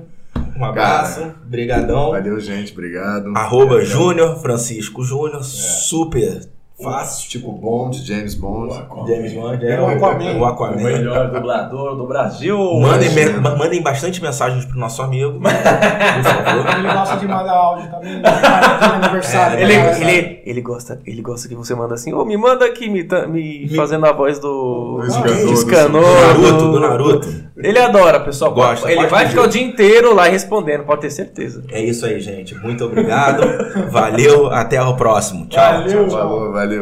[0.57, 2.09] um abraço, brigadão.
[2.09, 2.71] Valeu, gente.
[2.71, 3.31] Obrigado.
[3.37, 6.41] Arroba É, Júnior, Francisco Júnior, super
[6.83, 7.29] fácil.
[7.29, 8.73] Tipo Bond, James Bond.
[9.07, 10.33] James Bond, é O Aquaman.
[10.35, 10.75] o O Aquaman.
[10.75, 12.57] melhor dublador do Brasil.
[12.79, 16.77] Mandem, me- mandem bastante mensagens pro nosso amigo, por favor.
[16.77, 18.13] Ele gosta de mandar áudio também.
[18.15, 18.21] né?
[18.21, 19.59] De aniversário.
[19.59, 20.01] Ele, né?
[20.01, 23.27] ele, ele, gosta, ele gosta que você manda assim, ô, me manda aqui me, ta-
[23.27, 27.43] me fazendo a voz do Do Escanor, do- Escanor, Do Naruto, do- Naruto.
[27.57, 28.51] Ele adora, pessoal.
[28.53, 31.63] Gosta, Ele vai ficar o dia inteiro lá respondendo, pode ter certeza.
[31.71, 32.55] É isso aí, gente.
[32.55, 33.43] Muito obrigado.
[33.91, 34.47] Valeu.
[34.51, 35.45] Até o próximo.
[35.45, 35.61] Tchau.
[35.81, 36.72] Valeu, Falou, valeu.